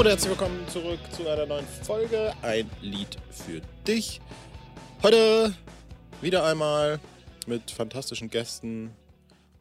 und 0.00 0.06
herzlich 0.06 0.30
willkommen 0.30 0.66
zurück 0.66 0.98
zu 1.14 1.28
einer 1.28 1.44
neuen 1.44 1.66
Folge. 1.66 2.32
Ein 2.40 2.70
Lied 2.80 3.18
für 3.30 3.60
dich. 3.86 4.18
Heute 5.02 5.54
wieder 6.22 6.42
einmal 6.42 6.98
mit 7.46 7.70
fantastischen 7.70 8.30
Gästen 8.30 8.96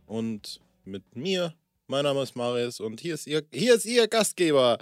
und 0.05 0.61
mit 0.85 1.13
mir. 1.13 1.53
Mein 1.87 2.05
Name 2.05 2.23
ist 2.23 2.37
Marius 2.37 2.79
und 2.79 3.01
hier 3.01 3.15
ist 3.15 3.27
ihr, 3.27 3.43
hier 3.51 3.75
ist 3.75 3.85
ihr 3.85 4.07
Gastgeber. 4.07 4.77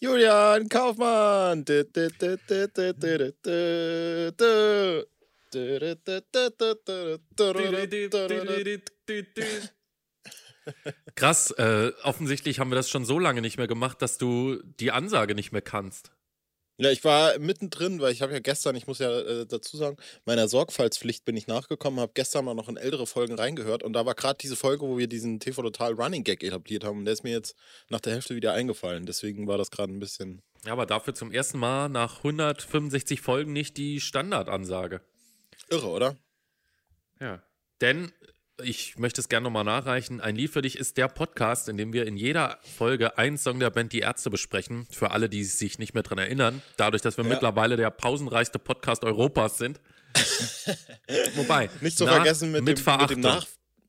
Julian 0.00 0.68
Kaufmann. 0.68 1.64
Krass, 11.14 11.50
äh, 11.52 11.92
offensichtlich 12.02 12.60
haben 12.60 12.70
wir 12.70 12.76
das 12.76 12.90
schon 12.90 13.04
so 13.04 13.18
lange 13.18 13.40
nicht 13.40 13.58
mehr 13.58 13.66
gemacht, 13.66 14.02
dass 14.02 14.18
du 14.18 14.62
die 14.62 14.90
Ansage 14.90 15.34
nicht 15.34 15.52
mehr 15.52 15.62
kannst. 15.62 16.10
Ja, 16.80 16.92
ich 16.92 17.02
war 17.02 17.36
mittendrin, 17.40 18.00
weil 18.00 18.12
ich 18.12 18.22
habe 18.22 18.32
ja 18.32 18.38
gestern, 18.38 18.76
ich 18.76 18.86
muss 18.86 19.00
ja 19.00 19.10
äh, 19.10 19.46
dazu 19.46 19.76
sagen, 19.76 19.96
meiner 20.26 20.46
Sorgfaltspflicht 20.46 21.24
bin 21.24 21.36
ich 21.36 21.48
nachgekommen, 21.48 21.98
habe 21.98 22.12
gestern 22.14 22.44
mal 22.44 22.54
noch 22.54 22.68
in 22.68 22.76
ältere 22.76 23.04
Folgen 23.04 23.34
reingehört 23.34 23.82
und 23.82 23.94
da 23.94 24.06
war 24.06 24.14
gerade 24.14 24.38
diese 24.40 24.54
Folge, 24.54 24.86
wo 24.86 24.96
wir 24.96 25.08
diesen 25.08 25.40
TV 25.40 25.60
Total 25.62 25.94
Running 25.94 26.22
Gag 26.22 26.44
etabliert 26.44 26.84
haben 26.84 26.98
und 26.98 27.04
der 27.04 27.14
ist 27.14 27.24
mir 27.24 27.32
jetzt 27.32 27.56
nach 27.88 27.98
der 27.98 28.12
Hälfte 28.12 28.36
wieder 28.36 28.52
eingefallen. 28.52 29.06
Deswegen 29.06 29.48
war 29.48 29.58
das 29.58 29.72
gerade 29.72 29.92
ein 29.92 29.98
bisschen. 29.98 30.40
Ja, 30.64 30.72
aber 30.72 30.86
dafür 30.86 31.14
zum 31.14 31.32
ersten 31.32 31.58
Mal 31.58 31.88
nach 31.88 32.18
165 32.18 33.20
Folgen 33.22 33.52
nicht 33.52 33.76
die 33.76 34.00
Standardansage. 34.00 35.00
Irre, 35.70 35.88
oder? 35.88 36.16
Ja. 37.20 37.42
Denn 37.80 38.12
ich 38.62 38.98
möchte 38.98 39.20
es 39.20 39.28
gerne 39.28 39.44
nochmal 39.44 39.64
nachreichen. 39.64 40.20
Ein 40.20 40.36
Lied 40.36 40.50
für 40.50 40.62
dich 40.62 40.76
ist 40.78 40.96
der 40.96 41.08
Podcast, 41.08 41.68
in 41.68 41.76
dem 41.76 41.92
wir 41.92 42.06
in 42.06 42.16
jeder 42.16 42.58
Folge 42.76 43.16
einen 43.18 43.38
Song 43.38 43.60
der 43.60 43.70
Band 43.70 43.92
Die 43.92 44.00
Ärzte 44.00 44.30
besprechen. 44.30 44.86
Für 44.90 45.10
alle, 45.12 45.28
die 45.28 45.44
sich 45.44 45.78
nicht 45.78 45.94
mehr 45.94 46.02
dran 46.02 46.18
erinnern. 46.18 46.62
Dadurch, 46.76 47.02
dass 47.02 47.16
wir 47.16 47.24
Ja. 47.24 47.30
mittlerweile 47.30 47.76
der 47.76 47.90
pausenreichste 47.90 48.58
Podcast 48.58 49.04
Europas 49.04 49.58
sind. 49.58 49.80
Wobei. 51.36 51.70
Nicht 51.80 51.98
zu 51.98 52.04
nach- 52.04 52.14
vergessen 52.16 52.50
mit, 52.52 52.62
mit 52.64 52.68
dem, 52.68 52.72
mit 52.72 52.80
Verachtung. 52.80 53.16
dem 53.16 53.20
Nach 53.22 53.46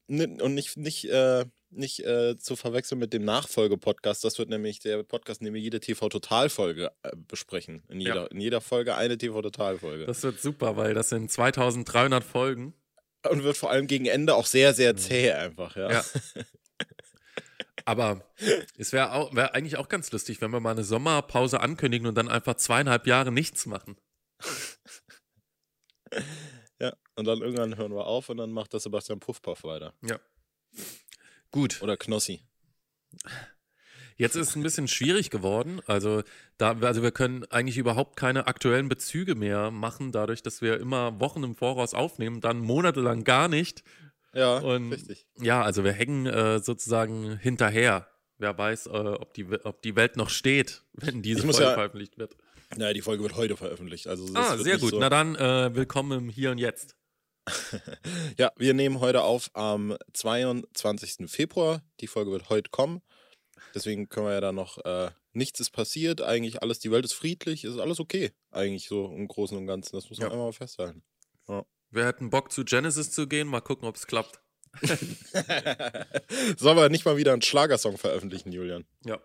und 0.08 0.54
nicht, 0.56 0.76
nicht, 0.78 1.06
äh, 1.10 1.46
nicht 1.70 2.00
äh, 2.04 2.36
zu 2.38 2.56
verwechseln 2.56 2.98
mit 2.98 3.14
dem 3.14 3.24
Nachfolge-Podcast. 3.26 4.24
Das 4.24 4.40
wird 4.40 4.50
nämlich 4.50 4.80
der 4.80 5.04
Podcast, 5.04 5.42
in 5.42 5.46
dem 5.46 5.54
wir 5.54 5.62
jede 5.62 5.80
TV-Total-Folge 5.80 6.92
äh, 7.04 7.12
besprechen. 7.28 7.84
In 7.90 8.02
jeder, 8.02 8.16
Ja. 8.16 8.26
in 8.26 8.42
jeder 8.42 8.60
Folge 8.60 8.96
eine 8.96 9.18
TV-Total-Folge. 9.20 10.06
Das 10.08 10.24
wird 10.24 10.42
super, 10.42 10.78
weil 10.78 10.96
das 10.96 11.10
sind 11.10 11.32
2300 11.32 12.24
Folgen. 12.24 12.74
Und 13.28 13.44
wird 13.44 13.58
vor 13.58 13.70
allem 13.72 13.88
gegen 13.88 14.06
Ende 14.06 14.36
auch 14.36 14.46
sehr, 14.46 14.74
sehr 14.74 14.96
zäh 14.96 15.32
einfach, 15.34 15.76
ja. 15.76 15.92
Ja. 15.92 16.06
Aber 17.86 18.24
es 18.78 18.94
wäre 18.94 19.30
wär 19.34 19.56
eigentlich 19.56 19.78
auch 19.78 19.90
ganz 19.90 20.12
lustig, 20.12 20.42
wenn 20.42 20.52
wir 20.52 20.60
mal 20.60 20.72
eine 20.72 20.84
Sommerpause 20.84 21.60
ankündigen 21.60 22.08
und 22.08 22.16
dann 22.16 22.30
einfach 22.30 22.56
zweieinhalb 22.56 23.08
Jahre 23.08 23.32
nichts 23.32 23.66
machen. 23.66 23.98
Ja, 26.80 26.96
und 27.16 27.26
dann 27.26 27.42
irgendwann 27.42 27.78
hören 27.78 27.94
wir 27.94 28.06
auf 28.06 28.30
und 28.30 28.38
dann 28.38 28.52
macht 28.52 28.74
der 28.74 28.80
Sebastian 28.80 29.20
Puffpuff 29.20 29.64
weiter. 29.64 29.94
Ja. 30.02 30.20
Gut. 31.52 31.82
Oder 31.82 31.98
Knossi. 31.98 32.48
Jetzt 34.20 34.36
ist 34.36 34.50
es 34.50 34.56
ein 34.56 34.64
bisschen 34.64 34.88
schwierig 34.88 35.30
geworden. 35.30 35.82
Also, 35.88 36.24
da, 36.58 36.78
also 36.82 37.02
wir 37.02 37.12
können 37.12 37.46
eigentlich 37.50 37.78
überhaupt 37.78 38.18
keine 38.18 38.48
aktuellen 38.48 38.90
Bezüge 38.90 39.34
mehr 39.34 39.72
machen, 39.72 40.12
dadurch, 40.12 40.44
dass 40.44 40.62
wir 40.62 40.80
immer 40.80 41.20
Wochen 41.22 41.42
im 41.44 41.56
Voraus 41.56 41.94
aufnehmen, 41.94 42.42
dann 42.42 42.60
monatelang 42.60 43.24
gar 43.24 43.48
nicht. 43.48 43.84
Ja, 44.34 44.58
Und 44.60 44.92
richtig. 44.92 45.26
ja, 45.40 45.62
also 45.64 45.84
wir 45.84 45.94
hängen 45.94 46.26
äh, 46.28 46.60
sozusagen 46.60 47.38
hinterher. 47.38 48.08
Wer 48.38 48.58
weiß, 48.58 48.88
äh, 48.88 48.90
ob, 48.90 49.34
die, 49.34 49.46
ob 49.64 49.82
die 49.82 49.96
Welt 49.96 50.18
noch 50.18 50.30
steht, 50.30 50.84
wenn 50.94 51.22
diese 51.22 51.42
Folge 51.42 51.64
ja- 51.64 51.74
veröffentlicht 51.74 52.18
wird. 52.18 52.36
Ja, 52.78 52.94
die 52.94 53.02
Folge 53.02 53.24
wird 53.24 53.36
heute 53.36 53.58
veröffentlicht. 53.58 54.08
Also 54.08 54.28
Ah, 54.36 54.56
sehr 54.58 54.78
gut. 54.78 54.92
So 54.92 55.00
Na 55.00 55.10
dann, 55.10 55.36
äh, 55.36 55.74
willkommen 55.74 56.20
im 56.26 56.30
Hier 56.30 56.52
und 56.52 56.58
Jetzt. 56.60 56.96
Ja, 58.38 58.52
wir 58.58 58.74
nehmen 58.74 59.00
heute 59.00 59.24
auf 59.24 59.50
am 59.56 59.98
22. 60.14 61.28
Februar. 61.30 61.82
Die 62.00 62.08
Folge 62.08 62.32
wird 62.32 62.50
heute 62.50 62.70
kommen. 62.70 63.02
Deswegen 63.76 64.10
können 64.10 64.28
wir 64.28 64.34
ja 64.34 64.42
da 64.42 64.52
noch, 64.52 64.78
äh, 64.86 65.12
nichts 65.34 65.60
ist 65.60 65.72
passiert, 65.72 66.22
eigentlich 66.22 66.62
alles, 66.62 66.80
die 66.80 66.92
Welt 66.92 67.06
ist 67.06 67.14
friedlich, 67.14 67.64
ist 67.64 67.78
alles 67.80 68.00
okay. 68.00 68.32
Eigentlich 68.52 68.88
so 68.88 69.06
im 69.06 69.28
Großen 69.28 69.58
und 69.58 69.68
Ganzen. 69.68 69.96
Das 69.96 70.10
muss 70.10 70.20
man 70.20 70.28
Ja. 70.28 70.32
einmal 70.34 70.48
mal 70.48 70.54
festhalten. 70.54 71.04
Wir 71.92 72.06
hätten 72.06 72.30
Bock 72.30 72.52
zu 72.52 72.64
Genesis 72.66 73.10
zu 73.12 73.28
gehen, 73.28 73.48
mal 73.48 73.62
gucken, 73.62 73.88
ob 73.88 73.96
es 73.96 74.06
klappt. 74.06 74.40
Sollen 76.58 76.78
wir 76.78 76.90
nicht 76.90 77.06
mal 77.06 77.18
wieder 77.18 77.34
einen 77.34 77.42
Schlagersong 77.42 77.98
veröffentlichen, 77.98 78.52
Julian? 78.52 78.86
Ja. 79.06 79.20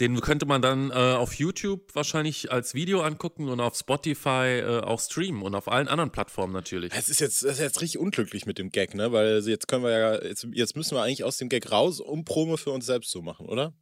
Den 0.00 0.20
könnte 0.20 0.44
man 0.44 0.60
dann 0.60 0.90
äh, 0.90 0.94
auf 0.94 1.34
YouTube 1.34 1.94
wahrscheinlich 1.94 2.50
als 2.50 2.74
Video 2.74 3.02
angucken 3.02 3.48
und 3.48 3.60
auf 3.60 3.76
Spotify 3.76 4.58
äh, 4.58 4.80
auch 4.80 5.00
streamen 5.00 5.42
und 5.42 5.54
auf 5.54 5.68
allen 5.68 5.86
anderen 5.86 6.10
Plattformen 6.10 6.52
natürlich. 6.52 6.92
Es 6.92 7.08
ist 7.08 7.20
jetzt, 7.20 7.44
das 7.44 7.52
ist 7.52 7.60
jetzt 7.60 7.80
richtig 7.80 8.00
unglücklich 8.00 8.44
mit 8.44 8.58
dem 8.58 8.70
Gag, 8.70 8.94
ne? 8.94 9.12
Weil 9.12 9.40
jetzt 9.46 9.68
können 9.68 9.84
wir 9.84 9.90
ja, 9.90 10.22
jetzt, 10.24 10.48
jetzt 10.52 10.74
müssen 10.74 10.96
wir 10.96 11.02
eigentlich 11.02 11.22
aus 11.22 11.36
dem 11.36 11.48
Gag 11.48 11.70
raus, 11.70 12.00
um 12.00 12.24
Promo 12.24 12.56
für 12.56 12.70
uns 12.70 12.86
selbst 12.86 13.12
zu 13.12 13.22
machen, 13.22 13.46
oder? 13.46 13.72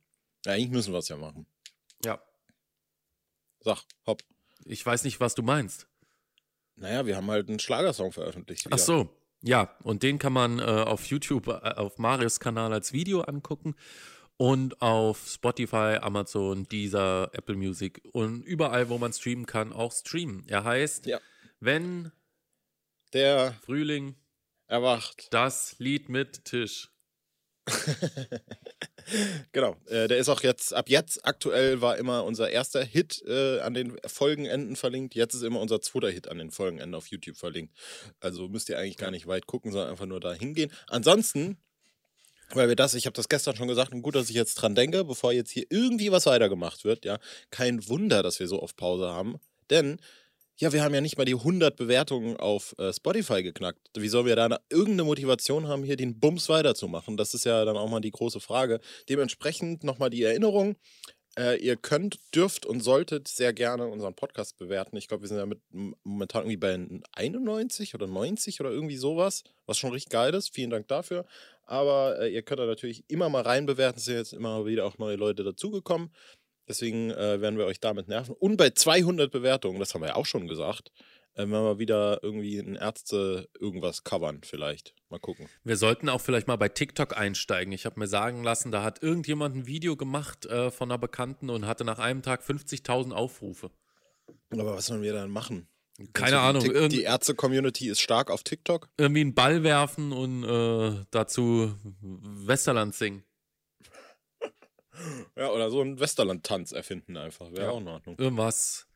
Ja, 0.44 0.52
eigentlich 0.52 0.70
müssen 0.70 0.92
wir 0.92 0.98
es 0.98 1.08
ja 1.08 1.16
machen. 1.16 1.46
Ja. 2.04 2.20
Sag, 3.60 3.82
hopp. 4.06 4.22
Ich 4.66 4.84
weiß 4.84 5.04
nicht, 5.04 5.18
was 5.18 5.34
du 5.34 5.42
meinst. 5.42 5.86
Naja, 6.76 7.06
wir 7.06 7.16
haben 7.16 7.30
halt 7.30 7.48
einen 7.48 7.58
Schlagersong 7.58 8.12
veröffentlicht. 8.12 8.66
Ach 8.70 8.78
so. 8.78 9.08
Ja, 9.40 9.76
und 9.82 10.02
den 10.02 10.18
kann 10.18 10.32
man 10.32 10.58
äh, 10.58 10.62
auf 10.62 11.06
YouTube, 11.06 11.48
äh, 11.48 11.52
auf 11.52 11.98
Marius 11.98 12.38
Kanal 12.38 12.72
als 12.72 12.92
Video 12.92 13.22
angucken 13.22 13.74
und 14.42 14.82
auf 14.82 15.28
Spotify, 15.28 15.98
Amazon, 16.02 16.64
Deezer, 16.68 17.30
Apple 17.32 17.54
Music 17.54 18.02
und 18.12 18.42
überall, 18.42 18.88
wo 18.88 18.98
man 18.98 19.12
streamen 19.12 19.46
kann, 19.46 19.72
auch 19.72 19.92
streamen. 19.92 20.44
Er 20.48 20.64
heißt, 20.64 21.06
Ja. 21.06 21.20
wenn 21.60 22.10
Der 23.12 23.54
Frühling 23.64 24.16
erwacht. 24.66 25.28
das 25.30 25.76
Lied 25.78 26.08
mit 26.08 26.44
Tisch. 26.44 26.90
Genau. 29.52 29.76
Äh, 29.86 30.06
der 30.08 30.18
ist 30.18 30.28
auch 30.28 30.42
jetzt, 30.42 30.72
ab 30.72 30.88
jetzt 30.88 31.26
aktuell 31.26 31.80
war 31.80 31.96
immer 31.98 32.24
unser 32.24 32.50
erster 32.50 32.84
Hit 32.84 33.20
äh, 33.26 33.58
an 33.60 33.74
den 33.74 33.98
Folgenenden 34.06 34.76
verlinkt. 34.76 35.14
Jetzt 35.16 35.34
ist 35.34 35.42
immer 35.42 35.60
unser 35.60 35.80
zweiter 35.80 36.08
Hit 36.08 36.28
an 36.28 36.38
den 36.38 36.50
Folgenenden 36.52 36.94
auf 36.94 37.08
YouTube 37.08 37.36
verlinkt. 37.36 37.76
Also 38.20 38.48
müsst 38.48 38.68
ihr 38.68 38.78
eigentlich 38.78 38.96
gar 38.98 39.10
nicht 39.10 39.26
weit 39.26 39.46
gucken, 39.46 39.72
sondern 39.72 39.90
einfach 39.90 40.06
nur 40.06 40.20
da 40.20 40.32
hingehen. 40.32 40.72
Ansonsten, 40.86 41.58
weil 42.56 42.68
wir 42.68 42.76
das, 42.76 42.94
ich 42.94 43.06
habe 43.06 43.14
das 43.14 43.28
gestern 43.28 43.56
schon 43.56 43.68
gesagt 43.68 43.92
und 43.92 44.02
gut, 44.02 44.14
dass 44.14 44.30
ich 44.30 44.36
jetzt 44.36 44.54
dran 44.54 44.74
denke, 44.74 45.04
bevor 45.04 45.32
jetzt 45.32 45.50
hier 45.50 45.66
irgendwie 45.70 46.12
was 46.12 46.26
weitergemacht 46.26 46.84
wird, 46.84 47.04
ja, 47.04 47.18
kein 47.50 47.88
Wunder, 47.88 48.22
dass 48.22 48.40
wir 48.40 48.48
so 48.48 48.62
oft 48.62 48.76
Pause 48.76 49.08
haben. 49.08 49.36
Denn 49.70 49.98
ja, 50.58 50.72
wir 50.72 50.84
haben 50.84 50.94
ja 50.94 51.00
nicht 51.00 51.18
mal 51.18 51.24
die 51.24 51.34
100 51.34 51.76
Bewertungen 51.76 52.36
auf 52.36 52.74
äh, 52.78 52.92
Spotify 52.92 53.42
geknackt. 53.42 53.80
Wie 53.96 54.08
sollen 54.08 54.26
wir 54.26 54.36
da 54.36 54.44
eine, 54.44 54.60
irgendeine 54.70 55.04
Motivation 55.04 55.66
haben, 55.66 55.82
hier 55.82 55.96
den 55.96 56.20
Bums 56.20 56.48
weiterzumachen? 56.48 57.16
Das 57.16 57.34
ist 57.34 57.44
ja 57.44 57.64
dann 57.64 57.76
auch 57.76 57.88
mal 57.88 58.00
die 58.00 58.10
große 58.10 58.38
Frage. 58.38 58.80
Dementsprechend 59.08 59.82
nochmal 59.82 60.10
die 60.10 60.22
Erinnerung. 60.22 60.76
Äh, 61.38 61.56
ihr 61.64 61.76
könnt, 61.76 62.18
dürft 62.34 62.66
und 62.66 62.80
solltet 62.80 63.26
sehr 63.26 63.54
gerne 63.54 63.86
unseren 63.86 64.14
Podcast 64.14 64.58
bewerten. 64.58 64.96
Ich 64.98 65.08
glaube, 65.08 65.22
wir 65.22 65.28
sind 65.28 65.38
ja 65.38 65.46
mit, 65.46 65.60
momentan 66.04 66.42
irgendwie 66.42 66.58
bei 66.58 66.78
91 67.12 67.94
oder 67.94 68.06
90 68.06 68.60
oder 68.60 68.70
irgendwie 68.70 68.98
sowas, 68.98 69.42
was 69.64 69.78
schon 69.78 69.92
richtig 69.92 70.12
geil 70.12 70.34
ist. 70.34 70.54
Vielen 70.54 70.70
Dank 70.70 70.88
dafür. 70.88 71.24
Aber 71.64 72.18
äh, 72.20 72.32
ihr 72.32 72.42
könnt 72.42 72.60
da 72.60 72.66
natürlich 72.66 73.04
immer 73.08 73.28
mal 73.28 73.42
rein 73.42 73.66
bewerten. 73.66 73.98
Es 73.98 74.04
sind 74.04 74.16
jetzt 74.16 74.32
immer 74.32 74.66
wieder 74.66 74.84
auch 74.84 74.98
neue 74.98 75.16
Leute 75.16 75.44
dazugekommen. 75.44 76.10
Deswegen 76.68 77.10
äh, 77.10 77.40
werden 77.40 77.58
wir 77.58 77.66
euch 77.66 77.80
damit 77.80 78.08
nerven. 78.08 78.34
Und 78.38 78.56
bei 78.56 78.70
200 78.70 79.30
Bewertungen, 79.30 79.80
das 79.80 79.94
haben 79.94 80.02
wir 80.02 80.08
ja 80.08 80.16
auch 80.16 80.26
schon 80.26 80.46
gesagt, 80.46 80.92
äh, 81.34 81.38
werden 81.38 81.52
wir 81.52 81.78
wieder 81.78 82.20
irgendwie 82.22 82.58
ein 82.58 82.76
Ärzte 82.76 83.48
irgendwas 83.58 84.04
covern 84.04 84.40
vielleicht. 84.44 84.94
Mal 85.08 85.18
gucken. 85.18 85.48
Wir 85.64 85.76
sollten 85.76 86.08
auch 86.08 86.20
vielleicht 86.20 86.46
mal 86.46 86.56
bei 86.56 86.68
TikTok 86.68 87.16
einsteigen. 87.16 87.72
Ich 87.72 87.86
habe 87.86 87.98
mir 87.98 88.06
sagen 88.06 88.44
lassen, 88.44 88.70
da 88.70 88.82
hat 88.82 89.02
irgendjemand 89.02 89.56
ein 89.56 89.66
Video 89.66 89.96
gemacht 89.96 90.46
äh, 90.46 90.70
von 90.70 90.90
einer 90.90 90.98
Bekannten 90.98 91.50
und 91.50 91.66
hatte 91.66 91.84
nach 91.84 91.98
einem 91.98 92.22
Tag 92.22 92.42
50.000 92.42 93.12
Aufrufe. 93.12 93.70
Aber 94.50 94.76
was 94.76 94.86
sollen 94.86 95.02
wir 95.02 95.14
dann 95.14 95.30
machen? 95.30 95.68
Keine 96.12 96.40
Also 96.40 96.68
Ahnung, 96.68 96.88
Die, 96.88 97.02
Ärzte-Community 97.02 97.88
ist 97.88 98.00
stark 98.00 98.30
auf 98.30 98.42
TikTok. 98.42 98.88
irgendwie 98.96 99.20
einen 99.22 99.34
Ball 99.34 99.62
werfen 99.62 100.12
und 100.12 100.44
äh, 100.44 101.04
dazu 101.10 101.74
Westerland 102.00 102.94
singen. 102.94 103.24
Ja, 105.36 105.50
oder 105.50 105.70
so 105.70 105.80
einen 105.80 105.98
Westerland-Tanz 105.98 106.72
erfinden 106.72 107.16
einfach. 107.16 107.50
Wäre 107.50 107.64
Ja. 107.64 107.70
auch 107.70 107.80
in 107.80 107.88
Ordnung. 107.88 108.16
Irgendwas. 108.18 108.86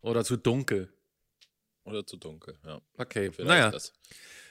Oder 0.00 0.24
zu 0.24 0.36
dunkel. 0.36 0.92
Oder 1.84 2.06
zu 2.06 2.16
dunkel, 2.16 2.58
ja. 2.64 2.80
Okay, 2.96 3.30
Vielleicht 3.30 3.48
naja. 3.48 3.70
das. 3.70 3.92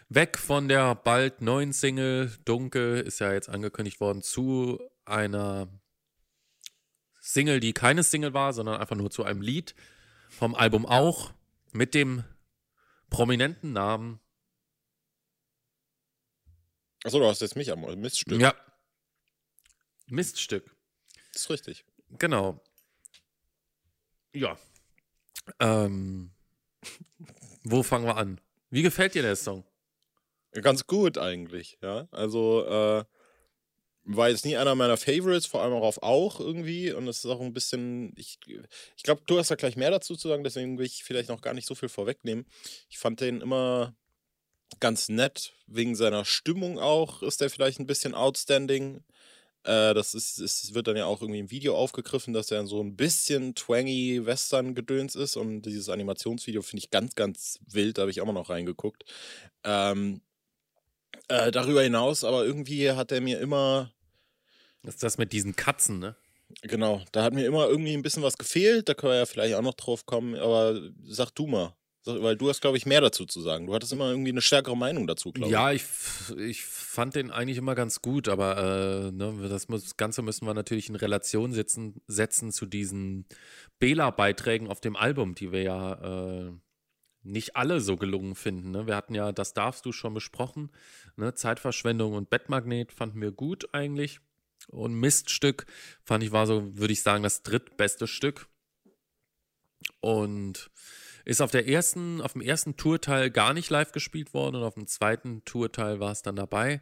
Weg 0.08 0.38
von 0.38 0.68
der 0.68 0.94
bald 0.96 1.42
neuen 1.42 1.74
Single 1.74 2.32
Dunkel 2.46 3.02
ist 3.02 3.20
ja 3.20 3.34
jetzt 3.34 3.50
angekündigt 3.50 4.00
worden 4.00 4.22
zu 4.22 4.80
einer 5.04 5.68
Single, 7.20 7.60
die 7.60 7.74
keine 7.74 8.04
Single 8.04 8.34
war, 8.34 8.54
sondern 8.54 8.80
einfach 8.80 8.96
nur 8.96 9.10
zu 9.10 9.24
einem 9.24 9.42
Lied 9.42 9.74
vom 10.30 10.54
Album 10.54 10.86
auch 10.86 11.34
mit 11.76 11.94
dem 11.94 12.24
prominenten 13.10 13.74
Namen. 13.74 14.22
Achso, 17.04 17.20
du 17.20 17.26
hast 17.28 17.42
jetzt 17.42 17.56
mich 17.56 17.72
am 17.72 17.82
Miststück. 18.00 18.40
Ja. 18.40 18.56
Miststück. 20.08 20.76
Das 21.34 21.44
ist 21.44 21.50
richtig. 21.50 21.86
Genau. 22.18 22.64
Ja. 24.34 24.58
Ähm, 25.60 26.32
wo 27.64 27.84
fangen 27.84 28.06
wir 28.06 28.16
an? 28.16 28.40
Wie 28.70 28.82
gefällt 28.82 29.14
dir 29.14 29.22
der 29.22 29.36
Song? 29.36 29.66
Ganz 30.52 30.88
gut 30.88 31.18
eigentlich, 31.18 31.78
ja. 31.82 32.08
Also, 32.12 32.66
äh, 32.66 33.06
war 34.06 34.30
jetzt 34.30 34.46
nie 34.46 34.56
einer 34.56 34.76
meiner 34.76 34.98
Favorites, 34.98 35.46
vor 35.46 35.62
allem 35.62 35.74
auch 35.74 35.84
auf 35.84 36.04
auch 36.04 36.40
irgendwie. 36.40 36.94
Und 36.94 37.08
es 37.08 37.20
ist 37.20 37.26
auch 37.26 37.42
ein 37.42 37.54
bisschen, 37.54 38.14
ich, 38.16 38.40
ich 38.96 39.04
glaube, 39.04 39.22
du 39.26 39.38
hast 39.38 39.52
da 39.52 39.56
gleich 39.56 39.76
mehr 39.76 39.92
dazu 39.92 40.16
zu 40.16 40.28
sagen, 40.30 40.44
deswegen 40.44 40.78
will 40.78 40.86
ich 40.86 41.04
vielleicht 41.04 41.30
noch 41.30 41.42
gar 41.42 41.54
nicht 41.54 41.68
so 41.68 41.76
viel 41.76 41.90
vorwegnehmen. 41.90 42.46
Ich 42.90 43.00
fand 43.00 43.22
den 43.22 43.42
immer 43.42 43.96
ganz 44.80 45.10
nett, 45.10 45.54
wegen 45.68 45.96
seiner 45.96 46.26
Stimmung 46.26 46.80
auch 46.80 47.24
ist 47.24 47.42
der 47.42 47.50
vielleicht 47.50 47.80
ein 47.80 47.88
bisschen 47.88 48.14
outstanding. 48.14 49.04
Äh, 49.64 49.94
das 49.96 50.14
ist, 50.14 50.40
es 50.40 50.74
wird 50.74 50.88
dann 50.88 50.98
ja 50.98 51.06
auch 51.06 51.22
irgendwie 51.22 51.40
im 51.40 51.52
Video 51.52 51.76
aufgegriffen, 51.76 52.34
dass 52.34 52.52
er 52.52 52.68
so 52.68 52.82
ein 52.82 52.96
bisschen 52.96 53.56
twangy 53.56 54.26
Western-Gedöns 54.26 55.16
ist. 55.16 55.36
Und 55.38 55.64
dieses 55.64 55.90
Animationsvideo 55.90 56.62
finde 56.62 56.84
ich 56.84 56.92
ganz, 56.92 57.16
ganz 57.16 57.60
wild. 57.68 57.98
Da 57.98 58.04
habe 58.04 58.12
ich 58.12 58.22
auch 58.22 58.26
mal 58.26 58.34
noch 58.34 58.50
reingeguckt. 58.50 59.06
Ähm, 59.64 60.22
äh, 61.28 61.52
darüber 61.52 61.82
hinaus, 61.82 62.24
aber 62.24 62.46
irgendwie 62.46 62.92
hat 62.92 63.12
er 63.12 63.22
mir 63.22 63.40
immer. 63.40 63.92
Das 64.86 64.96
ist 64.96 65.04
das 65.04 65.18
mit 65.18 65.34
diesen 65.34 65.56
Katzen, 65.56 66.00
ne? 66.00 66.16
Genau, 66.62 67.02
da 67.12 67.24
hat 67.24 67.34
mir 67.34 67.46
immer 67.46 67.68
irgendwie 67.68 67.94
ein 67.94 68.04
bisschen 68.04 68.24
was 68.24 68.38
gefehlt. 68.38 68.88
Da 68.88 68.94
können 68.94 69.14
wir 69.14 69.18
ja 69.18 69.26
vielleicht 69.26 69.56
auch 69.56 69.62
noch 69.62 69.74
drauf 69.74 70.06
kommen. 70.06 70.36
Aber 70.36 70.80
sag 71.04 71.32
du 71.32 71.48
mal. 71.48 71.76
Weil 72.08 72.38
du 72.38 72.50
hast, 72.50 72.62
glaube 72.62 72.78
ich, 72.78 72.86
mehr 72.86 73.02
dazu 73.02 73.26
zu 73.26 73.42
sagen. 73.42 73.66
Du 73.66 73.74
hattest 73.74 73.92
immer 73.92 74.12
irgendwie 74.12 74.30
eine 74.30 74.42
stärkere 74.42 74.78
Meinung 74.78 75.08
dazu, 75.08 75.32
glaube 75.32 75.48
ich. 75.48 75.54
Ja, 75.54 75.72
ich, 75.72 75.84
ich 76.38 76.64
fand 76.64 77.16
den 77.16 77.32
eigentlich 77.32 77.58
immer 77.58 77.74
ganz 77.74 78.04
gut, 78.04 78.30
aber 78.30 79.08
äh, 79.08 79.12
ne, 79.12 79.50
das, 79.50 79.70
muss, 79.70 79.84
das, 79.84 79.98
Ganze 79.98 80.22
müssen 80.22 80.46
wir 80.46 80.54
natürlich 80.54 80.88
in 80.88 80.96
Relation 80.96 81.52
setzen, 81.52 82.00
setzen 82.06 82.52
zu 82.52 82.68
diesen 82.68 83.26
Bela-Beiträgen 83.80 84.68
auf 84.68 84.80
dem 84.80 84.96
Album, 84.96 85.34
die 85.34 85.52
wir 85.52 85.64
ja 85.64 86.46
äh, 86.46 86.52
nicht 87.24 87.56
alle 87.56 87.82
so 87.82 87.98
gelungen 87.98 88.36
finden. 88.36 88.70
Ne? 88.70 88.86
Wir 88.86 88.96
hatten 88.96 89.16
ja, 89.16 89.32
das 89.32 89.54
darfst 89.54 89.84
du 89.88 89.92
schon 89.92 90.14
besprochen, 90.14 90.72
ne? 91.18 91.34
Zeitverschwendung 91.34 92.14
und 92.14 92.30
Bettmagnet 92.30 92.92
fanden 92.92 93.20
wir 93.20 93.32
gut 93.32 93.74
eigentlich. 93.74 94.20
Und 94.68 94.96
Miststück 94.96 95.66
fand 96.04 96.24
ich 96.24 96.32
war 96.32 96.48
so, 96.48 96.78
würde 96.78 96.94
ich 96.94 97.02
sagen, 97.02 97.24
das 97.24 97.44
drittbeste 97.44 98.08
Stück. 98.08 98.48
Und 100.00 100.72
ist 101.26 101.42
auf 101.42 101.52
der 101.52 101.68
ersten, 101.68 102.22
auf 102.22 102.34
dem 102.34 102.42
ersten 102.42 102.78
Tourteil 102.78 103.32
gar 103.32 103.54
nicht 103.54 103.72
live 103.72 103.92
gespielt 103.92 104.34
worden 104.34 104.58
und 104.58 104.64
auf 104.64 104.76
dem 104.76 104.86
zweiten 104.86 105.44
Tourteil 105.44 106.00
war 106.00 106.12
es 106.12 106.22
dann 106.22 106.36
dabei. 106.36 106.82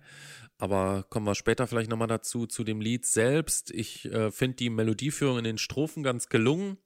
Aber 0.58 1.04
kommen 1.10 1.25
wir 1.25 1.36
später 1.36 1.66
vielleicht 1.66 1.90
nochmal 1.90 2.10
dazu, 2.10 2.46
zu 2.46 2.64
dem 2.66 2.81
Lied 2.81 3.06
selbst. 3.06 3.72
Ich 3.72 4.06
äh, 4.06 4.31
finde 4.31 4.58
die 4.58 4.70
Melodieführung 4.70 5.38
in 5.38 5.44
den 5.46 5.58
Strophen 5.58 6.04
ganz 6.04 6.28
gelungen. 6.28 6.78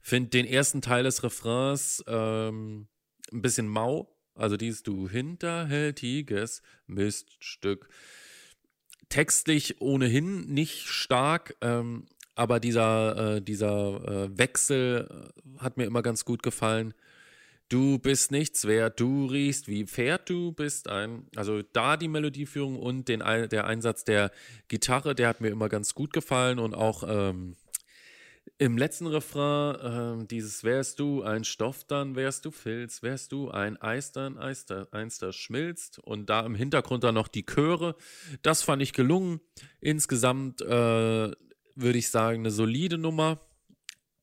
Finde 0.00 0.30
den 0.30 0.46
ersten 0.46 0.82
Teil 0.82 1.04
des 1.04 1.22
Refrains 1.22 2.04
ähm, 2.06 2.88
ein 3.32 3.42
bisschen 3.42 3.68
mau. 3.68 4.14
Also 4.34 4.56
dieses 4.56 4.82
Du 4.82 5.08
hinterhältiges 5.08 6.62
Miststück. 6.86 7.88
Textlich 9.08 9.80
ohnehin 9.80 10.52
nicht 10.52 10.86
stark, 10.86 11.56
ähm, 11.60 12.06
aber 12.34 12.60
dieser, 12.60 13.36
äh, 13.36 13.42
dieser 13.42 14.26
äh, 14.26 14.38
Wechsel 14.38 15.08
äh, 15.10 15.58
hat 15.60 15.76
mir 15.76 15.84
immer 15.84 16.02
ganz 16.02 16.24
gut 16.24 16.42
gefallen. 16.42 16.94
Du 17.68 17.98
bist 17.98 18.30
nichts 18.30 18.66
wert, 18.66 18.98
du 18.98 19.26
riechst 19.26 19.68
wie 19.68 19.84
Pferd, 19.84 20.30
du 20.30 20.52
bist 20.52 20.88
ein. 20.88 21.26
Also 21.36 21.62
da 21.72 21.98
die 21.98 22.08
Melodieführung 22.08 22.78
und 22.78 23.08
den, 23.08 23.20
der 23.20 23.66
Einsatz 23.66 24.04
der 24.04 24.30
Gitarre, 24.68 25.14
der 25.14 25.28
hat 25.28 25.42
mir 25.42 25.48
immer 25.48 25.68
ganz 25.68 25.94
gut 25.94 26.14
gefallen 26.14 26.58
und 26.58 26.74
auch 26.74 27.04
ähm, 27.06 27.56
im 28.58 28.78
letzten 28.78 29.06
Refrain, 29.06 30.22
äh, 30.22 30.26
dieses 30.26 30.64
wärst 30.64 30.98
du 30.98 31.22
ein 31.22 31.44
Stoff, 31.44 31.84
dann 31.84 32.16
wärst 32.16 32.44
du 32.44 32.50
Filz, 32.50 33.02
wärst 33.02 33.32
du 33.32 33.50
ein 33.50 33.76
Eis, 33.80 34.12
dann 34.12 34.38
Eis, 34.38 34.66
eins, 34.90 35.18
das 35.18 35.36
schmilzt. 35.36 35.98
Und 35.98 36.30
da 36.30 36.44
im 36.46 36.54
Hintergrund 36.54 37.04
dann 37.04 37.14
noch 37.14 37.28
die 37.28 37.44
Chöre. 37.44 37.96
Das 38.42 38.62
fand 38.62 38.82
ich 38.82 38.92
gelungen. 38.92 39.40
Insgesamt 39.80 40.60
äh, 40.62 40.66
würde 40.66 41.98
ich 41.98 42.10
sagen, 42.10 42.40
eine 42.40 42.50
solide 42.50 42.98
Nummer, 42.98 43.40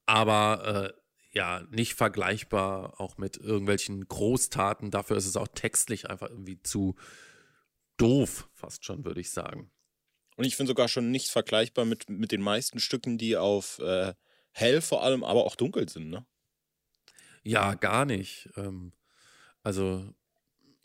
aber 0.05 0.93
äh, 0.93 0.99
ja, 1.31 1.63
nicht 1.69 1.95
vergleichbar 1.95 2.99
auch 2.99 3.17
mit 3.17 3.37
irgendwelchen 3.37 4.07
Großtaten. 4.07 4.91
Dafür 4.91 5.17
ist 5.17 5.25
es 5.25 5.37
auch 5.37 5.49
textlich 5.49 6.09
einfach 6.09 6.29
irgendwie 6.29 6.61
zu 6.61 6.95
doof, 7.97 8.49
fast 8.53 8.85
schon, 8.85 9.05
würde 9.05 9.21
ich 9.21 9.31
sagen. 9.31 9.71
Und 10.35 10.45
ich 10.45 10.55
finde 10.55 10.71
sogar 10.71 10.87
schon 10.87 11.11
nicht 11.11 11.29
vergleichbar 11.29 11.85
mit, 11.85 12.09
mit 12.09 12.31
den 12.31 12.41
meisten 12.41 12.79
Stücken, 12.79 13.17
die 13.17 13.37
auf 13.37 13.79
äh, 13.79 14.13
hell 14.51 14.81
vor 14.81 15.03
allem, 15.03 15.23
aber 15.23 15.45
auch 15.45 15.55
dunkel 15.55 15.87
sind, 15.89 16.09
ne? 16.09 16.25
Ja, 17.43 17.75
gar 17.75 18.05
nicht. 18.05 18.49
Ähm, 18.57 18.91
also 19.63 20.13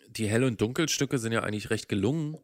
die 0.09 0.29
Hell- 0.29 0.45
und 0.45 0.61
Dunkelstücke 0.61 1.19
sind 1.19 1.33
ja 1.33 1.43
eigentlich 1.43 1.71
recht 1.71 1.89
gelungen. 1.89 2.39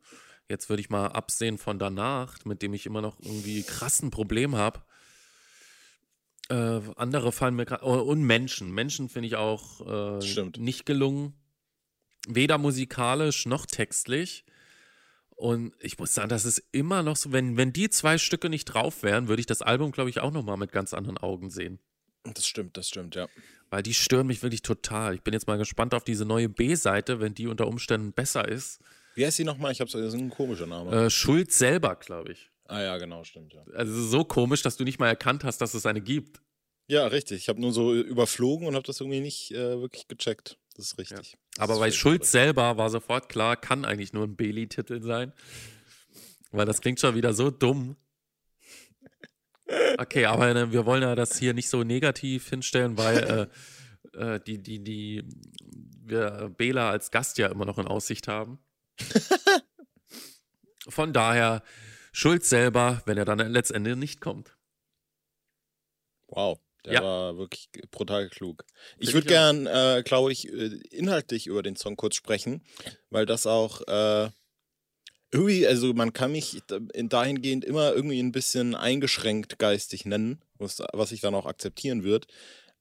Jetzt 0.48 0.68
würde 0.68 0.80
ich 0.80 0.90
mal 0.90 1.08
absehen 1.08 1.58
von 1.58 1.78
danach, 1.78 2.44
mit 2.44 2.62
dem 2.62 2.72
ich 2.74 2.86
immer 2.86 3.02
noch 3.02 3.18
irgendwie 3.20 3.62
krassen 3.62 4.10
Problem 4.10 4.56
habe. 4.56 4.82
Äh, 6.48 6.80
andere 6.96 7.32
fallen 7.32 7.56
mir 7.56 7.66
gerade. 7.66 7.84
Oh, 7.84 7.98
und 7.98 8.22
Menschen. 8.22 8.70
Menschen 8.70 9.08
finde 9.08 9.26
ich 9.26 9.36
auch 9.36 10.20
äh, 10.20 10.58
nicht 10.58 10.86
gelungen. 10.86 11.34
Weder 12.28 12.58
musikalisch 12.58 13.46
noch 13.46 13.66
textlich. 13.66 14.44
Und 15.36 15.74
ich 15.80 15.98
muss 15.98 16.14
sagen, 16.14 16.30
das 16.30 16.46
ist 16.46 16.62
immer 16.72 17.02
noch 17.02 17.16
so, 17.16 17.30
wenn, 17.30 17.58
wenn 17.58 17.72
die 17.72 17.90
zwei 17.90 18.16
Stücke 18.16 18.48
nicht 18.48 18.64
drauf 18.64 19.02
wären, 19.02 19.28
würde 19.28 19.40
ich 19.40 19.46
das 19.46 19.60
Album, 19.60 19.92
glaube 19.92 20.08
ich, 20.08 20.20
auch 20.20 20.32
nochmal 20.32 20.56
mit 20.56 20.72
ganz 20.72 20.94
anderen 20.94 21.18
Augen 21.18 21.50
sehen. 21.50 21.78
Das 22.24 22.46
stimmt, 22.46 22.76
das 22.76 22.88
stimmt, 22.88 23.14
ja. 23.14 23.28
Weil 23.70 23.82
die 23.82 23.94
stören 23.94 24.26
mich 24.26 24.42
wirklich 24.42 24.62
total. 24.62 25.14
Ich 25.14 25.22
bin 25.22 25.34
jetzt 25.34 25.46
mal 25.46 25.58
gespannt 25.58 25.94
auf 25.94 26.04
diese 26.04 26.24
neue 26.24 26.48
B-Seite, 26.48 27.20
wenn 27.20 27.34
die 27.34 27.46
unter 27.48 27.68
Umständen 27.68 28.12
besser 28.12 28.48
ist. 28.48 28.80
Wie 29.14 29.24
heißt 29.26 29.36
sie 29.36 29.44
nochmal? 29.44 29.72
Ich 29.72 29.80
habe 29.80 29.90
das 29.90 30.00
ist 30.00 30.14
ein 30.14 30.30
komischer 30.30 30.66
Name. 30.66 31.06
Äh, 31.06 31.10
Schulz 31.10 31.58
selber, 31.58 31.96
glaube 31.96 32.32
ich. 32.32 32.50
Ah 32.64 32.82
ja, 32.82 32.98
genau, 32.98 33.22
stimmt. 33.22 33.52
Ja. 33.52 33.62
Also 33.74 34.02
so 34.02 34.24
komisch, 34.24 34.62
dass 34.62 34.76
du 34.76 34.84
nicht 34.84 34.98
mal 34.98 35.08
erkannt 35.08 35.44
hast, 35.44 35.58
dass 35.58 35.74
es 35.74 35.86
eine 35.86 36.00
gibt. 36.00 36.40
Ja, 36.88 37.06
richtig. 37.06 37.38
Ich 37.38 37.48
habe 37.48 37.60
nur 37.60 37.72
so 37.72 37.94
überflogen 37.94 38.66
und 38.66 38.74
habe 38.74 38.86
das 38.86 39.00
irgendwie 39.00 39.20
nicht 39.20 39.52
äh, 39.52 39.80
wirklich 39.80 40.08
gecheckt. 40.08 40.58
Das 40.76 40.86
ist 40.86 40.98
richtig. 40.98 41.32
Ja. 41.32 41.38
Das 41.54 41.62
Aber 41.62 41.74
ist 41.74 41.80
bei 41.80 41.90
Schulz 41.90 42.30
selber 42.30 42.76
war 42.76 42.90
sofort 42.90 43.30
klar, 43.30 43.56
kann 43.56 43.84
eigentlich 43.84 44.12
nur 44.12 44.24
ein 44.24 44.36
Bailey-Titel 44.36 45.02
sein. 45.02 45.32
Weil 46.50 46.66
das 46.66 46.80
klingt 46.80 47.00
schon 47.00 47.14
wieder 47.14 47.32
so 47.32 47.50
dumm. 47.50 47.96
Okay, 49.98 50.26
aber 50.26 50.52
ne, 50.52 50.70
wir 50.72 50.86
wollen 50.86 51.02
ja 51.02 51.14
das 51.14 51.38
hier 51.38 51.54
nicht 51.54 51.68
so 51.68 51.82
negativ 51.82 52.48
hinstellen, 52.48 52.98
weil 52.98 53.50
äh, 54.14 54.34
äh, 54.34 54.40
die, 54.40 54.62
die, 54.62 54.84
die, 54.84 55.24
wir 56.04 56.52
Bela 56.56 56.90
als 56.90 57.10
Gast 57.10 57.38
ja 57.38 57.48
immer 57.48 57.64
noch 57.64 57.78
in 57.78 57.86
Aussicht 57.86 58.28
haben. 58.28 58.58
Von 60.88 61.12
daher 61.12 61.62
schuld 62.12 62.44
selber, 62.44 63.02
wenn 63.06 63.18
er 63.18 63.24
dann 63.24 63.38
letztendlich 63.38 63.96
nicht 63.96 64.20
kommt. 64.20 64.56
Wow, 66.28 66.60
der 66.86 66.94
ja. 66.94 67.02
war 67.02 67.36
wirklich 67.36 67.68
brutal 67.90 68.28
klug. 68.28 68.64
Ich 68.98 69.12
würde 69.12 69.26
gern, 69.26 69.66
äh, 69.66 70.02
glaube 70.04 70.32
ich, 70.32 70.48
äh, 70.48 70.78
inhaltlich 70.90 71.46
über 71.46 71.62
den 71.62 71.76
Song 71.76 71.96
kurz 71.96 72.14
sprechen, 72.14 72.62
weil 73.10 73.26
das 73.26 73.46
auch 73.46 73.82
äh, 73.88 74.30
irgendwie, 75.32 75.66
also 75.66 75.92
man 75.92 76.12
kann 76.12 76.32
mich 76.32 76.62
dahingehend 76.68 77.64
immer 77.64 77.92
irgendwie 77.92 78.20
ein 78.20 78.32
bisschen 78.32 78.74
eingeschränkt 78.74 79.58
geistig 79.58 80.06
nennen, 80.06 80.40
was, 80.58 80.80
was 80.92 81.12
ich 81.12 81.20
dann 81.20 81.34
auch 81.34 81.46
akzeptieren 81.46 82.04
wird. 82.04 82.26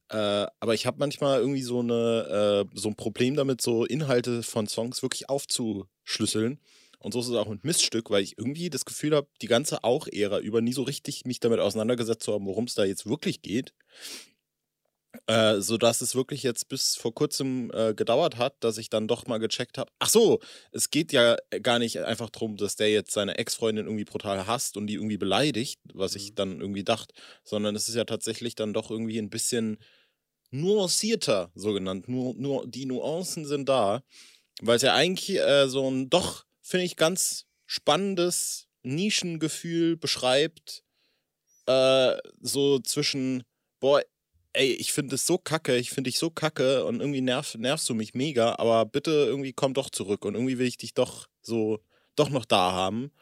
Äh, 0.08 0.46
aber 0.60 0.74
ich 0.74 0.86
habe 0.86 0.98
manchmal 0.98 1.40
irgendwie 1.40 1.62
so, 1.62 1.80
eine, 1.80 2.64
äh, 2.72 2.78
so 2.78 2.88
ein 2.88 2.96
Problem 2.96 3.34
damit, 3.34 3.60
so 3.60 3.84
Inhalte 3.84 4.44
von 4.44 4.68
Songs 4.68 5.02
wirklich 5.02 5.28
aufzuschlüsseln. 5.28 6.60
Und 6.98 7.12
so 7.12 7.20
ist 7.20 7.28
es 7.28 7.34
auch 7.34 7.48
mit 7.48 7.64
Miststück, 7.64 8.10
weil 8.10 8.22
ich 8.22 8.38
irgendwie 8.38 8.70
das 8.70 8.84
Gefühl 8.84 9.14
habe, 9.14 9.28
die 9.42 9.46
ganze 9.46 9.84
Auch-Ära 9.84 10.38
über 10.38 10.60
nie 10.60 10.72
so 10.72 10.82
richtig 10.82 11.24
mich 11.24 11.40
damit 11.40 11.60
auseinandergesetzt 11.60 12.22
zu 12.22 12.32
haben, 12.32 12.46
worum 12.46 12.64
es 12.64 12.74
da 12.74 12.84
jetzt 12.84 13.06
wirklich 13.06 13.42
geht. 13.42 13.72
Äh, 15.26 15.60
sodass 15.60 16.02
es 16.02 16.14
wirklich 16.14 16.42
jetzt 16.42 16.68
bis 16.68 16.94
vor 16.96 17.14
kurzem 17.14 17.70
äh, 17.72 17.94
gedauert 17.94 18.36
hat, 18.36 18.54
dass 18.60 18.78
ich 18.78 18.90
dann 18.90 19.08
doch 19.08 19.26
mal 19.26 19.38
gecheckt 19.38 19.78
habe. 19.78 19.90
Ach 19.98 20.08
so, 20.08 20.40
es 20.72 20.90
geht 20.90 21.12
ja 21.12 21.36
gar 21.62 21.78
nicht 21.78 21.98
einfach 22.00 22.30
darum, 22.30 22.56
dass 22.56 22.76
der 22.76 22.90
jetzt 22.90 23.12
seine 23.12 23.38
Ex-Freundin 23.38 23.86
irgendwie 23.86 24.04
brutal 24.04 24.46
hasst 24.46 24.76
und 24.76 24.86
die 24.86 24.94
irgendwie 24.94 25.16
beleidigt, 25.16 25.80
was 25.94 26.14
ich 26.14 26.30
mhm. 26.30 26.34
dann 26.34 26.60
irgendwie 26.60 26.84
dachte, 26.84 27.14
sondern 27.44 27.74
es 27.76 27.88
ist 27.88 27.94
ja 27.94 28.04
tatsächlich 28.04 28.54
dann 28.54 28.74
doch 28.74 28.90
irgendwie 28.90 29.18
ein 29.18 29.30
bisschen 29.30 29.78
nuancierter, 30.50 31.50
so 31.54 31.72
genannt. 31.72 32.08
Nur, 32.08 32.34
nur 32.34 32.66
die 32.66 32.86
Nuancen 32.86 33.46
sind 33.46 33.68
da, 33.68 34.02
weil 34.60 34.76
es 34.76 34.82
ja 34.82 34.94
eigentlich 34.94 35.38
äh, 35.38 35.68
so 35.68 35.88
ein 35.90 36.08
doch, 36.10 36.45
finde 36.66 36.84
ich, 36.84 36.96
ganz 36.96 37.46
spannendes 37.64 38.66
Nischengefühl 38.82 39.96
beschreibt, 39.96 40.82
äh, 41.66 42.16
so 42.40 42.78
zwischen, 42.80 43.44
boah, 43.80 44.02
ey, 44.52 44.72
ich 44.72 44.92
finde 44.92 45.14
es 45.14 45.26
so 45.26 45.38
kacke, 45.38 45.76
ich 45.76 45.90
finde 45.90 46.08
dich 46.08 46.18
so 46.18 46.30
kacke 46.30 46.84
und 46.84 47.00
irgendwie 47.00 47.20
nerv, 47.20 47.54
nervst 47.56 47.88
du 47.88 47.94
mich 47.94 48.14
mega, 48.14 48.56
aber 48.58 48.84
bitte 48.86 49.10
irgendwie 49.10 49.52
komm 49.52 49.74
doch 49.74 49.90
zurück 49.90 50.24
und 50.24 50.34
irgendwie 50.34 50.58
will 50.58 50.66
ich 50.66 50.76
dich 50.76 50.94
doch 50.94 51.28
so, 51.40 51.80
doch 52.16 52.30
noch 52.30 52.44
da 52.44 52.72
haben. 52.72 53.12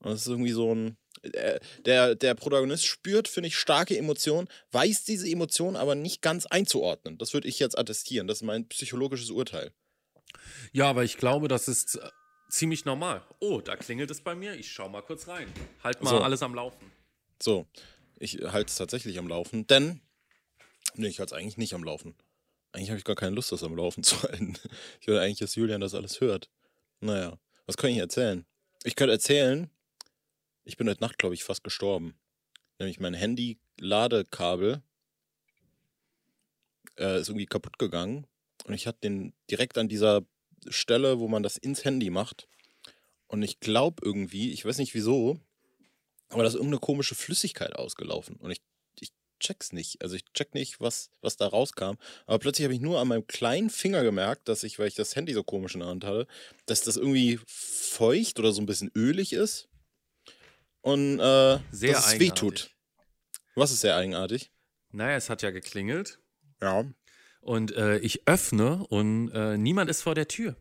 Und 0.00 0.12
es 0.12 0.22
ist 0.22 0.28
irgendwie 0.28 0.52
so 0.52 0.74
ein, 0.74 0.96
äh, 1.22 1.60
der, 1.84 2.14
der 2.14 2.34
Protagonist 2.34 2.86
spürt, 2.86 3.28
finde 3.28 3.48
ich, 3.48 3.56
starke 3.58 3.96
Emotionen, 3.96 4.48
weiß 4.72 5.04
diese 5.04 5.28
Emotionen 5.28 5.76
aber 5.76 5.94
nicht 5.94 6.22
ganz 6.22 6.46
einzuordnen. 6.46 7.18
Das 7.18 7.34
würde 7.34 7.48
ich 7.48 7.58
jetzt 7.58 7.78
attestieren. 7.78 8.26
Das 8.26 8.38
ist 8.38 8.44
mein 8.44 8.68
psychologisches 8.68 9.30
Urteil. 9.30 9.72
Ja, 10.72 10.88
aber 10.88 11.04
ich 11.04 11.16
glaube, 11.18 11.48
das 11.48 11.68
ist 11.68 11.96
äh, 11.96 12.08
ziemlich 12.50 12.84
normal. 12.84 13.22
Oh, 13.38 13.60
da 13.60 13.76
klingelt 13.76 14.10
es 14.10 14.20
bei 14.20 14.34
mir. 14.34 14.54
Ich 14.54 14.70
schau 14.72 14.88
mal 14.88 15.02
kurz 15.02 15.28
rein. 15.28 15.52
Halt 15.82 16.02
mal 16.02 16.10
So. 16.10 16.18
alles 16.20 16.42
am 16.42 16.54
Laufen. 16.54 16.90
So, 17.42 17.66
ich 18.18 18.38
halte 18.42 18.68
es 18.70 18.76
tatsächlich 18.76 19.18
am 19.18 19.28
Laufen, 19.28 19.66
denn. 19.66 20.00
Nee, 20.94 21.08
ich 21.08 21.18
halte 21.20 21.34
es 21.34 21.40
eigentlich 21.40 21.56
nicht 21.56 21.74
am 21.74 21.84
Laufen. 21.84 22.14
Eigentlich 22.72 22.90
habe 22.90 22.98
ich 22.98 23.04
gar 23.04 23.16
keine 23.16 23.34
Lust, 23.34 23.50
das 23.52 23.62
am 23.62 23.74
Laufen 23.76 24.02
zu 24.04 24.22
halten. 24.22 24.56
Ich 25.00 25.06
will 25.06 25.18
eigentlich, 25.18 25.38
dass 25.38 25.54
Julian 25.54 25.80
das 25.80 25.94
alles 25.94 26.20
hört. 26.20 26.50
Naja, 27.00 27.38
was 27.66 27.76
kann 27.76 27.90
ich 27.90 27.96
erzählen? 27.98 28.44
Ich 28.84 28.96
könnte 28.96 29.12
erzählen, 29.12 29.70
ich 30.64 30.76
bin 30.76 30.88
heute 30.88 31.00
Nacht, 31.02 31.18
glaube 31.18 31.34
ich, 31.34 31.44
fast 31.44 31.64
gestorben. 31.64 32.14
Nämlich 32.78 33.00
mein 33.00 33.14
Handy-Ladekabel 33.14 34.82
äh, 36.98 37.20
ist 37.20 37.28
irgendwie 37.28 37.46
kaputt 37.46 37.78
gegangen. 37.78 38.26
Und 38.64 38.74
ich 38.74 38.86
hatte 38.86 39.00
den 39.02 39.32
direkt 39.50 39.78
an 39.78 39.88
dieser 39.88 40.22
Stelle, 40.68 41.20
wo 41.20 41.28
man 41.28 41.42
das 41.42 41.56
ins 41.56 41.84
Handy 41.84 42.10
macht. 42.10 42.48
Und 43.26 43.42
ich 43.42 43.60
glaube 43.60 44.02
irgendwie, 44.04 44.52
ich 44.52 44.64
weiß 44.64 44.78
nicht 44.78 44.94
wieso, 44.94 45.38
aber 46.28 46.42
da 46.42 46.48
ist 46.48 46.54
irgendeine 46.54 46.80
komische 46.80 47.14
Flüssigkeit 47.14 47.74
ausgelaufen. 47.76 48.36
Und 48.36 48.50
ich, 48.50 48.60
ich 48.98 49.12
check's 49.40 49.72
nicht. 49.72 50.02
Also 50.02 50.16
ich 50.16 50.24
check 50.32 50.54
nicht, 50.54 50.80
was, 50.80 51.10
was 51.20 51.36
da 51.36 51.46
rauskam. 51.46 51.94
Aber 52.26 52.38
plötzlich 52.38 52.64
habe 52.64 52.74
ich 52.74 52.80
nur 52.80 53.00
an 53.00 53.08
meinem 53.08 53.26
kleinen 53.26 53.70
Finger 53.70 54.02
gemerkt, 54.02 54.48
dass 54.48 54.62
ich, 54.64 54.78
weil 54.78 54.88
ich 54.88 54.94
das 54.94 55.16
Handy 55.16 55.32
so 55.32 55.42
komisch 55.42 55.74
in 55.74 55.80
der 55.80 55.88
Hand 55.88 56.04
hatte, 56.04 56.26
dass 56.66 56.82
das 56.82 56.96
irgendwie 56.96 57.40
feucht 57.46 58.38
oder 58.38 58.52
so 58.52 58.60
ein 58.60 58.66
bisschen 58.66 58.90
ölig 58.94 59.32
ist. 59.32 59.68
Und 60.82 61.18
äh, 61.20 61.58
Sehr 61.72 61.92
dass 61.92 62.06
es 62.06 62.12
eigenartig. 62.12 62.20
wehtut. 62.20 62.70
Was 63.54 63.72
ist 63.72 63.80
sehr 63.80 63.96
eigenartig? 63.96 64.50
Naja, 64.92 65.16
es 65.16 65.28
hat 65.28 65.42
ja 65.42 65.50
geklingelt. 65.50 66.20
Ja. 66.62 66.84
Und 67.40 67.74
äh, 67.74 67.98
ich 67.98 68.26
öffne 68.28 68.86
und 68.88 69.30
äh, 69.30 69.56
niemand 69.56 69.90
ist 69.90 70.02
vor 70.02 70.14
der 70.14 70.28
Tür. 70.28 70.56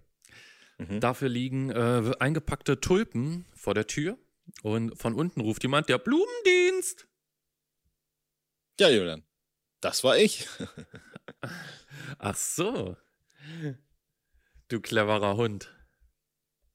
Mhm. 0.78 1.00
Dafür 1.00 1.30
liegen 1.30 1.70
äh, 1.70 2.14
eingepackte 2.20 2.80
Tulpen 2.80 3.46
vor 3.54 3.74
der 3.74 3.88
Tür. 3.88 4.18
Und 4.64 4.98
von 4.98 5.14
unten 5.14 5.42
ruft 5.42 5.62
jemand, 5.64 5.90
der 5.90 6.00
Blumendienst. 6.00 7.08
Ja, 8.80 8.90
Julian. 8.90 9.24
Das 9.82 10.04
war 10.04 10.18
ich. 10.18 10.48
Ach 12.18 12.36
so. 12.36 12.98
Du 14.70 14.80
cleverer 14.82 15.36
Hund. 15.36 15.74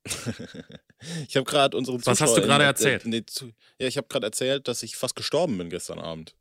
Ich 1.29 1.37
habe 1.37 1.45
gerade 1.45 1.77
unsere 1.77 1.99
Was 2.07 2.23
hast 2.23 2.35
du 2.35 2.41
gerade 2.41 2.65
äh, 2.65 2.69
erzählt? 2.69 3.05
nee, 3.05 3.27
zu, 3.27 3.53
ja, 3.79 3.87
ich 3.87 3.99
habe 3.99 4.09
gerade 4.09 4.27
erzählt, 4.27 4.69
dass 4.69 4.83
ich 4.83 4.97
fast 4.97 5.17
gestorben 5.17 5.59
bin 5.59 5.69
gestern 5.69 5.99
Abend. 5.99 6.35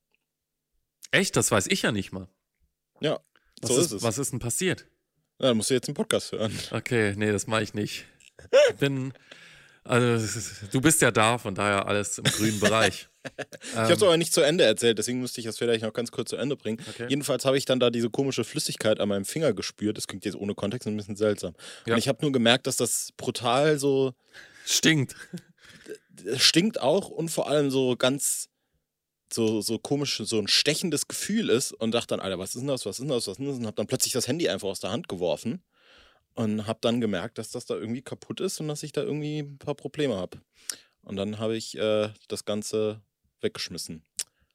Echt, 1.11 1.35
das 1.35 1.51
weiß 1.51 1.67
ich 1.67 1.81
ja 1.81 1.91
nicht 1.91 2.13
mal. 2.13 2.29
Ja, 3.01 3.19
Was, 3.63 3.71
so 3.71 3.79
ist, 3.79 3.85
ist 3.87 3.91
es. 3.93 4.03
was 4.03 4.17
ist 4.17 4.31
denn 4.31 4.39
passiert? 4.39 4.85
Ja, 5.39 5.47
dann 5.47 5.57
musst 5.57 5.69
du 5.69 5.73
jetzt 5.73 5.87
einen 5.87 5.95
Podcast 5.95 6.31
hören. 6.31 6.57
Okay, 6.71 7.13
nee, 7.17 7.31
das 7.31 7.47
mache 7.47 7.63
ich 7.63 7.73
nicht. 7.73 8.05
Ich 8.69 8.75
bin, 8.75 9.13
also 9.83 10.39
du 10.71 10.81
bist 10.81 11.01
ja 11.01 11.11
da, 11.11 11.37
von 11.37 11.55
daher 11.55 11.87
alles 11.87 12.17
im 12.17 12.23
grünen 12.25 12.59
Bereich. 12.59 13.07
Ich 13.71 13.75
habe 13.77 13.93
es 13.93 14.03
aber 14.03 14.17
nicht 14.17 14.33
zu 14.33 14.41
Ende 14.41 14.65
erzählt, 14.65 14.97
deswegen 14.97 15.21
musste 15.21 15.39
ich 15.39 15.45
das 15.45 15.57
vielleicht 15.57 15.81
noch 15.81 15.93
ganz 15.93 16.11
kurz 16.11 16.31
zu 16.31 16.35
Ende 16.35 16.57
bringen. 16.57 16.77
Okay. 16.89 17.05
Jedenfalls 17.07 17.45
habe 17.45 17.57
ich 17.57 17.63
dann 17.63 17.79
da 17.79 17.89
diese 17.89 18.09
komische 18.09 18.43
Flüssigkeit 18.43 18.99
an 18.99 19.07
meinem 19.07 19.23
Finger 19.23 19.53
gespürt. 19.53 19.95
Das 19.95 20.07
klingt 20.07 20.25
jetzt 20.25 20.35
ohne 20.35 20.55
Kontext 20.55 20.89
ein 20.89 20.97
bisschen 20.97 21.15
seltsam. 21.15 21.53
Ja. 21.85 21.93
Und 21.93 21.99
ich 21.99 22.09
habe 22.09 22.17
nur 22.21 22.33
gemerkt, 22.33 22.67
dass 22.67 22.75
das 22.75 23.13
brutal 23.15 23.79
so 23.79 24.13
Stinkt. 24.65 25.15
stinkt 26.35 26.81
auch 26.81 27.07
und 27.07 27.29
vor 27.29 27.47
allem 27.47 27.71
so 27.71 27.95
ganz 27.95 28.49
so, 29.33 29.61
so 29.61 29.79
komisch, 29.79 30.21
so 30.23 30.39
ein 30.39 30.47
stechendes 30.47 31.07
Gefühl 31.07 31.49
ist 31.49 31.71
und 31.73 31.91
dachte 31.91 32.07
dann, 32.07 32.19
Alter, 32.19 32.39
was 32.39 32.55
ist 32.55 32.61
denn 32.61 32.67
das, 32.67 32.85
was 32.85 32.99
ist 32.99 33.01
denn 33.01 33.09
das, 33.09 33.27
was 33.27 33.33
ist 33.33 33.39
denn 33.39 33.47
das? 33.47 33.57
Und 33.57 33.65
habe 33.65 33.75
dann 33.75 33.87
plötzlich 33.87 34.13
das 34.13 34.27
Handy 34.27 34.49
einfach 34.49 34.67
aus 34.67 34.79
der 34.79 34.91
Hand 34.91 35.07
geworfen 35.07 35.63
und 36.35 36.67
habe 36.67 36.79
dann 36.81 37.01
gemerkt, 37.01 37.37
dass 37.37 37.49
das 37.51 37.65
da 37.65 37.75
irgendwie 37.75 38.01
kaputt 38.01 38.39
ist 38.39 38.59
und 38.59 38.67
dass 38.67 38.83
ich 38.83 38.91
da 38.91 39.01
irgendwie 39.01 39.39
ein 39.39 39.57
paar 39.57 39.75
Probleme 39.75 40.15
habe. 40.15 40.41
Und 41.01 41.15
dann 41.15 41.39
habe 41.39 41.55
ich 41.57 41.77
äh, 41.77 42.09
das 42.27 42.45
Ganze 42.45 43.01
weggeschmissen. 43.41 44.03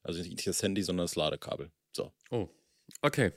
Also 0.03 0.23
nicht 0.23 0.47
das 0.47 0.63
Handy, 0.63 0.83
sondern 0.83 1.05
das 1.05 1.17
Ladekabel. 1.17 1.71
So. 1.93 2.13
Oh, 2.31 2.49
okay. 3.03 3.33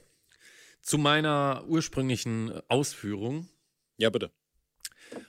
Zu 0.82 0.98
meiner 0.98 1.66
ursprünglichen 1.68 2.62
Ausführung. 2.70 3.48
Ja, 3.98 4.10
bitte. 4.10 4.32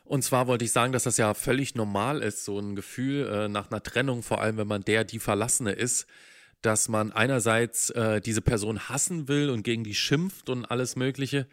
Und 0.05 0.23
zwar 0.23 0.47
wollte 0.47 0.65
ich 0.65 0.73
sagen, 0.73 0.93
dass 0.93 1.05
das 1.05 1.17
ja 1.17 1.35
völlig 1.35 1.75
normal 1.75 2.23
ist, 2.23 2.45
so 2.45 2.59
ein 2.59 2.77
Gefühl 2.77 3.27
äh, 3.27 3.49
nach 3.49 3.71
einer 3.71 3.83
Trennung, 3.83 4.23
vor 4.23 4.41
allem 4.41 4.57
wenn 4.57 4.69
man 4.69 4.83
der, 4.83 5.05
die 5.05 5.19
Verlassene 5.19 5.73
ist, 5.73 6.07
dass 6.61 6.89
man 6.89 7.13
einerseits 7.13 7.91
äh, 7.91 8.21
diese 8.21 8.41
Person 8.41 8.89
hassen 8.89 9.29
will 9.29 9.51
und 9.51 9.63
gegen 9.63 9.85
die 9.85 9.95
schimpft 9.95 10.49
und 10.49 10.65
alles 10.65 10.97
Mögliche, 10.97 11.47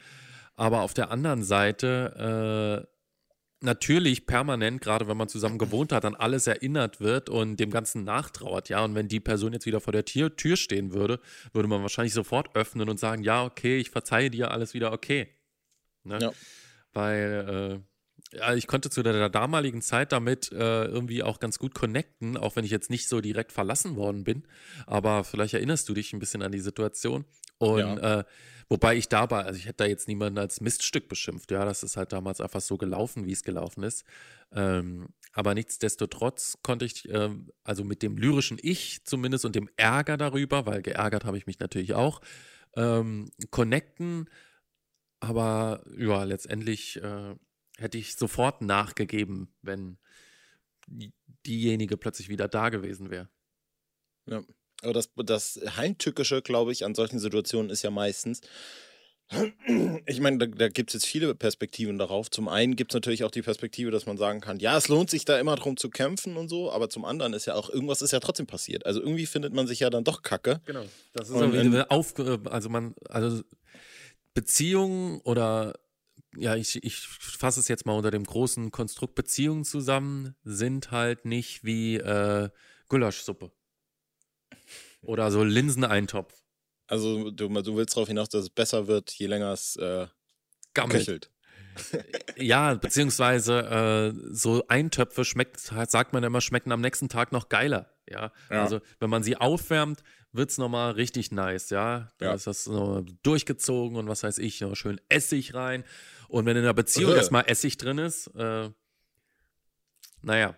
aber 0.56 0.82
auf 0.82 0.94
der 0.94 1.10
anderen 1.10 1.44
Seite 1.44 2.86
äh, 2.86 3.00
natürlich 3.62 4.26
permanent, 4.26 4.82
gerade 4.82 5.08
wenn 5.08 5.18
man 5.18 5.28
zusammen 5.28 5.58
gewohnt 5.58 5.92
hat, 5.92 6.06
an 6.06 6.16
alles 6.16 6.48
erinnert 6.48 7.02
wird 7.02 7.30
und 7.30 7.58
dem 7.58 7.72
Ganzen 7.72 8.04
nachtrauert, 8.04 8.70
ja. 8.70 8.84
Und 8.84 8.96
wenn 8.96 9.08
die 9.08 9.20
Person 9.20 9.54
jetzt 9.54 9.66
wieder 9.66 9.82
vor 9.82 9.94
der 9.94 10.06
Tür, 10.06 10.36
Tür 10.36 10.56
stehen 10.56 10.94
würde, 10.94 11.20
würde 11.54 11.68
man 11.68 11.82
wahrscheinlich 11.82 12.14
sofort 12.14 12.56
öffnen 12.56 12.90
und 12.90 13.00
sagen, 13.00 13.24
ja, 13.24 13.44
okay, 13.44 13.78
ich 13.78 13.90
verzeihe 13.90 14.30
dir, 14.30 14.52
alles 14.52 14.74
wieder 14.74 14.94
okay. 14.94 15.28
Ne? 16.04 16.20
Ja. 16.22 16.32
Weil 16.94 17.82
äh, 17.84 17.89
ich 18.56 18.68
konnte 18.68 18.90
zu 18.90 19.02
der 19.02 19.30
damaligen 19.30 19.82
Zeit 19.82 20.12
damit 20.12 20.52
äh, 20.52 20.86
irgendwie 20.86 21.24
auch 21.24 21.40
ganz 21.40 21.58
gut 21.58 21.74
connecten, 21.74 22.38
auch 22.38 22.56
wenn 22.56 22.66
ich 22.66 22.72
jetzt 22.72 22.90
nicht 22.90 23.08
so 23.08 23.22
direkt 23.22 23.52
verlassen 23.52 23.96
worden 23.96 24.24
bin. 24.24 24.44
Aber 24.86 25.24
vielleicht 25.24 25.56
erinnerst 25.56 25.90
du 25.90 25.94
dich 25.94 26.14
ein 26.14 26.20
bisschen 26.20 26.44
an 26.44 26.52
die 26.52 26.60
Situation. 26.60 27.26
Und 27.58 27.98
äh, 27.98 28.24
wobei 28.70 28.96
ich 28.96 29.10
dabei, 29.10 29.44
also 29.46 29.58
ich 29.58 29.66
hätte 29.66 29.84
da 29.84 29.86
jetzt 29.86 30.08
niemanden 30.08 30.38
als 30.38 30.62
Miststück 30.62 31.10
beschimpft. 31.10 31.50
Ja, 31.52 31.66
das 31.66 31.82
ist 31.82 31.98
halt 31.98 32.14
damals 32.14 32.40
einfach 32.40 32.62
so 32.62 32.78
gelaufen, 32.78 33.26
wie 33.26 33.32
es 33.32 33.44
gelaufen 33.44 33.84
ist. 33.84 34.06
Ähm, 34.52 35.10
aber 35.34 35.56
nichtsdestotrotz 35.56 36.60
konnte 36.62 36.86
ich, 36.86 37.10
ähm, 37.10 37.52
also 37.64 37.84
mit 37.84 38.04
dem 38.04 38.18
lyrischen 38.18 38.60
Ich 38.62 39.06
zumindest 39.06 39.46
und 39.46 39.56
dem 39.56 39.70
Ärger 39.76 40.18
darüber, 40.18 40.66
weil 40.66 40.82
geärgert 40.84 41.26
habe 41.26 41.38
ich 41.38 41.48
mich 41.48 41.60
natürlich 41.60 41.94
auch, 41.96 42.22
ähm, 42.76 43.32
connecten. 43.50 44.30
Aber 45.20 45.84
ja, 45.98 46.24
letztendlich 46.24 47.02
äh, 47.04 47.36
hätte 47.80 47.98
ich 47.98 48.16
sofort 48.16 48.62
nachgegeben, 48.62 49.54
wenn 49.62 49.98
die- 50.88 51.14
diejenige 51.46 51.98
plötzlich 51.98 52.30
wieder 52.30 52.48
da 52.48 52.70
gewesen 52.70 53.10
wäre. 53.10 53.30
Ja. 54.26 54.42
Aber 54.82 54.94
das, 54.94 55.10
das 55.16 55.60
Heimtückische, 55.76 56.42
glaube 56.42 56.72
ich, 56.72 56.86
an 56.86 56.96
solchen 56.96 57.20
Situationen 57.20 57.70
ist 57.70 57.82
ja 57.84 57.92
meistens, 57.92 58.42
ich 60.08 60.22
meine, 60.22 60.38
da, 60.40 60.46
da 60.48 60.70
gibt 60.70 60.90
es 60.90 60.94
jetzt 60.96 61.06
viele 61.06 61.36
Perspektiven 61.36 62.00
darauf. 62.00 62.32
Zum 62.32 62.48
einen 62.48 62.76
gibt 62.76 62.92
es 62.92 62.96
natürlich 62.96 63.24
auch 63.24 63.30
die 63.32 63.42
Perspektive, 63.44 63.92
dass 63.92 64.06
man 64.08 64.18
sagen 64.18 64.42
kann, 64.42 64.60
ja, 64.60 64.76
es 64.78 64.88
lohnt 64.88 65.10
sich 65.10 65.24
da 65.26 65.38
immer 65.40 65.56
drum 65.56 65.78
zu 65.78 65.90
kämpfen 65.90 66.36
und 66.38 66.50
so, 66.50 66.72
aber 66.72 66.90
zum 66.90 67.06
anderen 67.06 67.34
ist 67.34 67.46
ja 67.46 67.54
auch, 67.54 67.70
irgendwas 67.70 68.02
ist 68.02 68.12
ja 68.12 68.20
trotzdem 68.20 68.48
passiert. 68.48 68.86
Also 68.88 69.02
irgendwie 69.02 69.28
findet 69.28 69.54
man 69.54 69.68
sich 69.68 69.82
ja 69.82 69.90
dann 69.92 70.04
doch 70.04 70.24
kacke. 70.24 70.62
Genau. 70.66 70.84
Das 71.14 71.30
ist 71.30 71.36
Und 71.36 71.92
auf, 71.92 72.14
also 72.46 72.70
man, 72.70 72.96
also 73.08 73.44
Beziehungen 74.34 75.20
oder 75.22 75.78
ja, 76.36 76.56
ich, 76.56 76.84
ich 76.84 76.96
fasse 77.08 77.60
es 77.60 77.68
jetzt 77.68 77.86
mal 77.86 77.94
unter 77.94 78.12
dem 78.12 78.24
großen 78.24 78.72
Konstrukt 78.72 79.16
Beziehungen 79.16 79.64
zusammen, 79.66 80.36
sind 80.44 80.92
halt 80.92 81.26
nicht 81.26 81.64
wie 81.64 81.96
äh, 81.98 82.50
Gulaschsuppe. 82.88 83.52
Oder 85.02 85.32
so 85.32 85.44
Linseneintopf. 85.44 86.34
Also 86.88 87.32
du, 87.32 87.48
du 87.62 87.76
willst 87.78 87.96
darauf 87.96 88.08
hinaus, 88.08 88.30
dass 88.30 88.44
es 88.44 88.50
besser 88.50 88.88
wird, 88.88 89.12
je 89.12 89.28
länger 89.28 89.54
es 89.54 89.76
äh, 89.78 90.08
Gammelt. 90.74 91.00
köchelt. 91.06 91.32
Ja, 92.36 92.74
beziehungsweise 92.74 94.14
äh, 94.16 94.34
so 94.34 94.66
Eintöpfe 94.68 95.24
schmeckt, 95.24 95.60
sagt 95.60 96.14
man 96.14 96.24
immer, 96.24 96.42
schmecken 96.42 96.72
am 96.72 96.82
nächsten 96.82 97.08
Tag 97.08 97.32
noch 97.32 97.48
geiler. 97.48 97.94
Ja, 98.10 98.32
Ja. 98.50 98.64
also 98.64 98.82
wenn 99.00 99.10
man 99.10 99.24
sie 99.24 99.38
aufwärmt, 99.38 100.04
wird's 100.32 100.58
nochmal 100.58 100.92
richtig 100.92 101.32
nice, 101.32 101.70
ja. 101.70 102.10
Da 102.18 102.28
Ja. 102.28 102.34
ist 102.34 102.48
das 102.48 102.68
noch 102.68 103.04
durchgezogen 103.24 103.98
und 103.98 104.08
was 104.08 104.24
weiß 104.24 104.38
ich, 104.40 104.62
noch 104.62 104.76
schön 104.76 105.00
Essig 105.10 105.54
rein. 105.54 105.84
Und 106.28 106.46
wenn 106.46 106.56
in 106.58 106.64
der 106.64 106.74
Beziehung 106.74 107.12
Äh. 107.14 107.16
erstmal 107.18 107.46
Essig 107.48 107.78
drin 107.78 107.98
ist, 107.98 108.28
äh, 108.36 108.70
naja, 110.22 110.56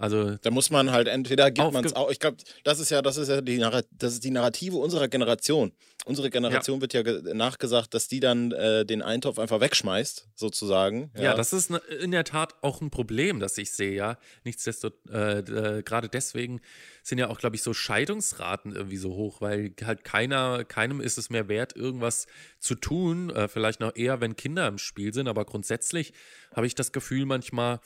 also 0.00 0.36
Da 0.42 0.50
muss 0.50 0.70
man 0.70 0.90
halt 0.90 1.06
entweder 1.08 1.50
gibt 1.50 1.72
man 1.72 1.84
es 1.84 1.94
auch. 1.94 2.10
Ich 2.10 2.18
glaube, 2.18 2.38
das 2.64 2.80
ist 2.80 2.90
ja, 2.90 3.02
das 3.02 3.16
ist 3.18 3.28
ja 3.28 3.40
die, 3.42 3.58
das 3.92 4.14
ist 4.14 4.24
die 4.24 4.30
Narrative 4.30 4.76
unserer 4.76 5.08
Generation. 5.08 5.72
Unsere 6.06 6.30
Generation 6.30 6.80
wird 6.80 6.94
ja 6.94 7.02
ge- 7.02 7.34
nachgesagt, 7.34 7.92
dass 7.92 8.08
die 8.08 8.20
dann 8.20 8.52
äh, 8.52 8.86
den 8.86 9.02
Eintopf 9.02 9.38
einfach 9.38 9.60
wegschmeißt, 9.60 10.28
sozusagen. 10.34 11.10
Ja, 11.14 11.34
das 11.34 11.52
ist 11.52 11.68
ne- 11.68 11.82
in 12.00 12.10
der 12.10 12.24
Tat 12.24 12.54
auch 12.62 12.80
ein 12.80 12.88
Problem, 12.90 13.38
das 13.38 13.58
ich 13.58 13.72
sehe, 13.72 13.92
ja. 13.94 14.16
Nichtsdestotrotz, 14.44 15.12
äh, 15.12 15.38
äh, 15.40 15.82
gerade 15.82 16.08
deswegen 16.08 16.62
sind 17.02 17.18
ja 17.18 17.28
auch, 17.28 17.38
glaube 17.38 17.56
ich, 17.56 17.62
so 17.62 17.74
Scheidungsraten 17.74 18.74
irgendwie 18.74 18.96
so 18.96 19.10
hoch, 19.14 19.42
weil 19.42 19.74
halt 19.84 20.02
keiner, 20.04 20.64
keinem 20.64 21.02
ist 21.02 21.18
es 21.18 21.28
mehr 21.28 21.48
wert, 21.48 21.76
irgendwas 21.76 22.26
zu 22.58 22.74
tun. 22.74 23.28
Äh, 23.28 23.48
vielleicht 23.48 23.80
noch 23.80 23.94
eher, 23.94 24.22
wenn 24.22 24.36
Kinder 24.36 24.66
im 24.68 24.78
Spiel 24.78 25.12
sind, 25.12 25.28
aber 25.28 25.44
grundsätzlich 25.44 26.14
habe 26.56 26.66
ich 26.66 26.74
das 26.74 26.92
Gefühl 26.92 27.26
manchmal, 27.26 27.80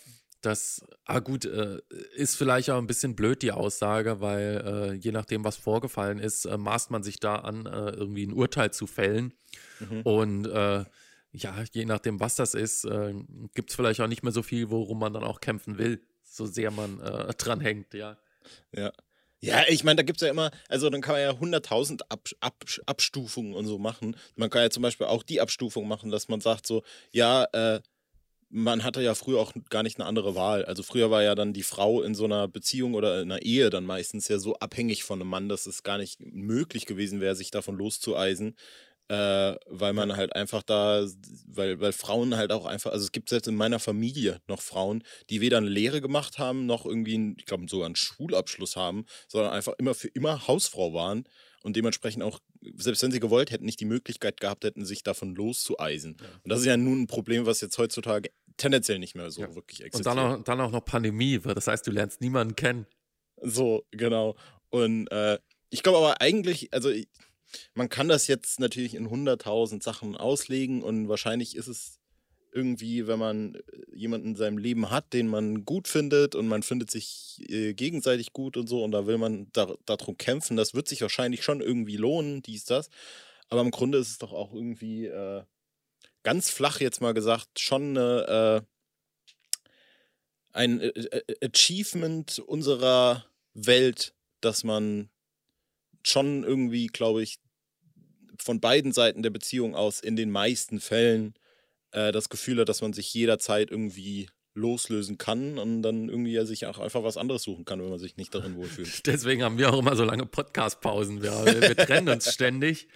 Das, 0.44 0.84
ah 1.04 1.20
gut, 1.20 1.44
äh, 1.44 1.80
ist 2.14 2.36
vielleicht 2.36 2.70
auch 2.70 2.78
ein 2.78 2.86
bisschen 2.86 3.16
blöd, 3.16 3.42
die 3.42 3.52
Aussage, 3.52 4.20
weil 4.20 4.62
äh, 4.64 4.92
je 4.94 5.12
nachdem, 5.12 5.44
was 5.44 5.56
vorgefallen 5.56 6.18
ist, 6.18 6.44
äh, 6.44 6.58
maßt 6.58 6.90
man 6.90 7.02
sich 7.02 7.18
da 7.18 7.36
an, 7.36 7.66
äh, 7.66 7.90
irgendwie 7.90 8.26
ein 8.26 8.32
Urteil 8.32 8.70
zu 8.70 8.86
fällen. 8.86 9.32
Mhm. 9.80 10.02
Und 10.02 10.46
äh, 10.46 10.84
ja, 11.32 11.64
je 11.72 11.84
nachdem, 11.86 12.20
was 12.20 12.36
das 12.36 12.54
ist, 12.54 12.84
äh, 12.84 13.14
gibt 13.54 13.70
es 13.70 13.76
vielleicht 13.76 14.00
auch 14.00 14.06
nicht 14.06 14.22
mehr 14.22 14.32
so 14.32 14.42
viel, 14.42 14.70
worum 14.70 14.98
man 14.98 15.12
dann 15.12 15.24
auch 15.24 15.40
kämpfen 15.40 15.78
will, 15.78 16.00
so 16.22 16.46
sehr 16.46 16.70
man 16.70 17.00
äh, 17.00 17.32
dran 17.38 17.60
hängt, 17.60 17.94
ja. 17.94 18.18
Ja. 18.72 18.92
Ja, 19.40 19.62
ich 19.68 19.84
meine, 19.84 19.96
da 19.96 20.02
gibt 20.04 20.22
es 20.22 20.26
ja 20.26 20.30
immer, 20.30 20.50
also 20.70 20.88
dann 20.88 21.02
kann 21.02 21.16
man 21.16 21.20
ja 21.20 21.30
100.000 21.32 22.00
Ab, 22.08 22.28
Ab, 22.40 22.64
Abstufungen 22.86 23.52
und 23.52 23.66
so 23.66 23.78
machen. 23.78 24.16
Man 24.36 24.48
kann 24.48 24.62
ja 24.62 24.70
zum 24.70 24.82
Beispiel 24.82 25.06
auch 25.06 25.22
die 25.22 25.42
Abstufung 25.42 25.86
machen, 25.86 26.10
dass 26.10 26.28
man 26.28 26.40
sagt 26.40 26.66
so, 26.66 26.82
ja, 27.12 27.44
äh, 27.52 27.80
man 28.56 28.84
hatte 28.84 29.02
ja 29.02 29.16
früher 29.16 29.40
auch 29.40 29.52
gar 29.68 29.82
nicht 29.82 29.98
eine 29.98 30.06
andere 30.06 30.36
Wahl. 30.36 30.64
Also 30.64 30.84
früher 30.84 31.10
war 31.10 31.24
ja 31.24 31.34
dann 31.34 31.52
die 31.52 31.64
Frau 31.64 32.02
in 32.02 32.14
so 32.14 32.24
einer 32.24 32.46
Beziehung 32.46 32.94
oder 32.94 33.20
in 33.20 33.32
einer 33.32 33.42
Ehe 33.42 33.68
dann 33.68 33.84
meistens 33.84 34.28
ja 34.28 34.38
so 34.38 34.54
abhängig 34.54 35.02
von 35.02 35.20
einem 35.20 35.28
Mann, 35.28 35.48
dass 35.48 35.66
es 35.66 35.82
gar 35.82 35.98
nicht 35.98 36.20
möglich 36.20 36.86
gewesen 36.86 37.20
wäre, 37.20 37.34
sich 37.34 37.50
davon 37.50 37.76
loszueisen. 37.76 38.54
Äh, 39.08 39.56
weil 39.66 39.92
man 39.92 40.16
halt 40.16 40.34
einfach 40.34 40.62
da, 40.62 41.04
weil, 41.46 41.78
weil 41.78 41.92
Frauen 41.92 42.36
halt 42.36 42.52
auch 42.52 42.64
einfach, 42.64 42.92
also 42.92 43.04
es 43.04 43.12
gibt 43.12 43.28
selbst 43.28 43.48
in 43.48 43.56
meiner 43.56 43.78
Familie 43.78 44.40
noch 44.46 44.62
Frauen, 44.62 45.02
die 45.28 45.42
weder 45.42 45.58
eine 45.58 45.68
Lehre 45.68 46.00
gemacht 46.00 46.38
haben, 46.38 46.64
noch 46.64 46.86
irgendwie, 46.86 47.16
einen, 47.16 47.36
ich 47.38 47.44
glaube, 47.44 47.66
sogar 47.68 47.84
einen 47.84 47.96
Schulabschluss 47.96 48.76
haben, 48.76 49.04
sondern 49.28 49.52
einfach 49.52 49.74
immer 49.76 49.94
für 49.94 50.08
immer 50.08 50.46
Hausfrau 50.46 50.94
waren 50.94 51.24
und 51.64 51.76
dementsprechend 51.76 52.22
auch, 52.22 52.40
selbst 52.76 53.02
wenn 53.02 53.10
sie 53.10 53.20
gewollt 53.20 53.50
hätten, 53.50 53.64
nicht 53.64 53.80
die 53.80 53.86
Möglichkeit 53.86 54.40
gehabt 54.40 54.64
hätten, 54.64 54.84
sich 54.84 55.02
davon 55.02 55.34
loszueisen. 55.34 56.16
Ja. 56.20 56.26
Und 56.42 56.50
das 56.50 56.60
ist 56.60 56.66
ja 56.66 56.76
nun 56.76 57.02
ein 57.02 57.06
Problem, 57.06 57.46
was 57.46 57.62
jetzt 57.62 57.76
heutzutage 57.78 58.30
tendenziell 58.56 58.98
nicht 58.98 59.14
mehr 59.14 59.30
so 59.30 59.42
Ja. 59.42 59.54
wirklich 59.54 59.80
Und 59.80 59.86
existiert. 59.86 60.16
dann 60.16 60.40
auch, 60.40 60.44
dann 60.44 60.60
auch 60.60 60.70
noch 60.70 60.84
Pandemie, 60.84 61.38
das 61.38 61.66
heißt, 61.66 61.86
du 61.86 61.90
lernst 61.90 62.20
niemanden 62.20 62.56
kennen. 62.56 62.86
So, 63.42 63.84
genau. 63.90 64.36
Und 64.70 65.08
äh, 65.08 65.38
ich 65.70 65.82
glaube 65.82 65.98
aber 65.98 66.20
eigentlich, 66.20 66.72
also 66.72 66.90
ich, 66.90 67.08
man 67.74 67.88
kann 67.88 68.08
das 68.08 68.26
jetzt 68.26 68.60
natürlich 68.60 68.94
in 68.94 69.08
100.000 69.08 69.82
Sachen 69.82 70.16
auslegen 70.16 70.82
und 70.82 71.08
wahrscheinlich 71.08 71.56
ist 71.56 71.68
es 71.68 71.98
irgendwie, 72.52 73.08
wenn 73.08 73.18
man 73.18 73.56
äh, 73.56 73.60
jemanden 73.92 74.28
in 74.28 74.36
seinem 74.36 74.58
Leben 74.58 74.90
hat, 74.90 75.12
den 75.12 75.26
man 75.28 75.64
gut 75.64 75.88
findet 75.88 76.34
und 76.36 76.46
man 76.46 76.62
findet 76.62 76.90
sich 76.90 77.40
äh, 77.48 77.74
gegenseitig 77.74 78.32
gut 78.32 78.56
und 78.56 78.68
so 78.68 78.84
und 78.84 78.92
da 78.92 79.06
will 79.06 79.18
man 79.18 79.48
da, 79.52 79.74
darum 79.86 80.16
kämpfen, 80.16 80.56
das 80.56 80.74
wird 80.74 80.86
sich 80.88 81.00
wahrscheinlich 81.02 81.42
schon 81.42 81.60
irgendwie 81.60 81.96
lohnen, 81.96 82.42
dies, 82.42 82.64
das. 82.64 82.88
Aber 83.48 83.60
im 83.60 83.72
Grunde 83.72 83.98
ist 83.98 84.08
es 84.10 84.18
doch 84.18 84.32
auch 84.32 84.52
irgendwie 84.54 85.06
äh, 85.06 85.42
ganz 86.24 86.50
flach 86.50 86.80
jetzt 86.80 87.00
mal 87.00 87.14
gesagt 87.14 87.60
schon 87.60 87.96
eine, 87.96 88.64
äh, 88.64 88.66
ein 90.52 90.80
äh, 90.80 90.88
äh, 90.88 91.48
Achievement 91.48 92.40
unserer 92.40 93.26
Welt, 93.52 94.14
dass 94.40 94.64
man 94.64 95.10
schon 96.02 96.42
irgendwie, 96.42 96.88
glaube 96.88 97.22
ich, 97.22 97.38
von 98.38 98.60
beiden 98.60 98.92
Seiten 98.92 99.22
der 99.22 99.30
Beziehung 99.30 99.76
aus 99.76 100.00
in 100.00 100.16
den 100.16 100.30
meisten 100.30 100.80
Fällen 100.80 101.34
äh, 101.92 102.10
das 102.10 102.28
Gefühl 102.28 102.60
hat, 102.60 102.68
dass 102.68 102.82
man 102.82 102.92
sich 102.92 103.12
jederzeit 103.14 103.70
irgendwie 103.70 104.28
loslösen 104.54 105.18
kann 105.18 105.58
und 105.58 105.82
dann 105.82 106.08
irgendwie 106.08 106.32
ja 106.32 106.44
sich 106.44 106.66
auch 106.66 106.78
einfach 106.78 107.02
was 107.02 107.16
anderes 107.16 107.42
suchen 107.42 107.64
kann, 107.64 107.80
wenn 107.80 107.90
man 107.90 107.98
sich 107.98 108.16
nicht 108.16 108.34
darin 108.34 108.56
wohlfühlt. 108.56 108.88
Deswegen 109.06 109.42
haben 109.42 109.58
wir 109.58 109.72
auch 109.72 109.78
immer 109.78 109.96
so 109.96 110.04
lange 110.04 110.26
Podcast-Pausen. 110.26 111.22
Wir, 111.22 111.32
wir 111.44 111.76
trennen 111.76 112.08
uns 112.08 112.32
ständig 112.32 112.88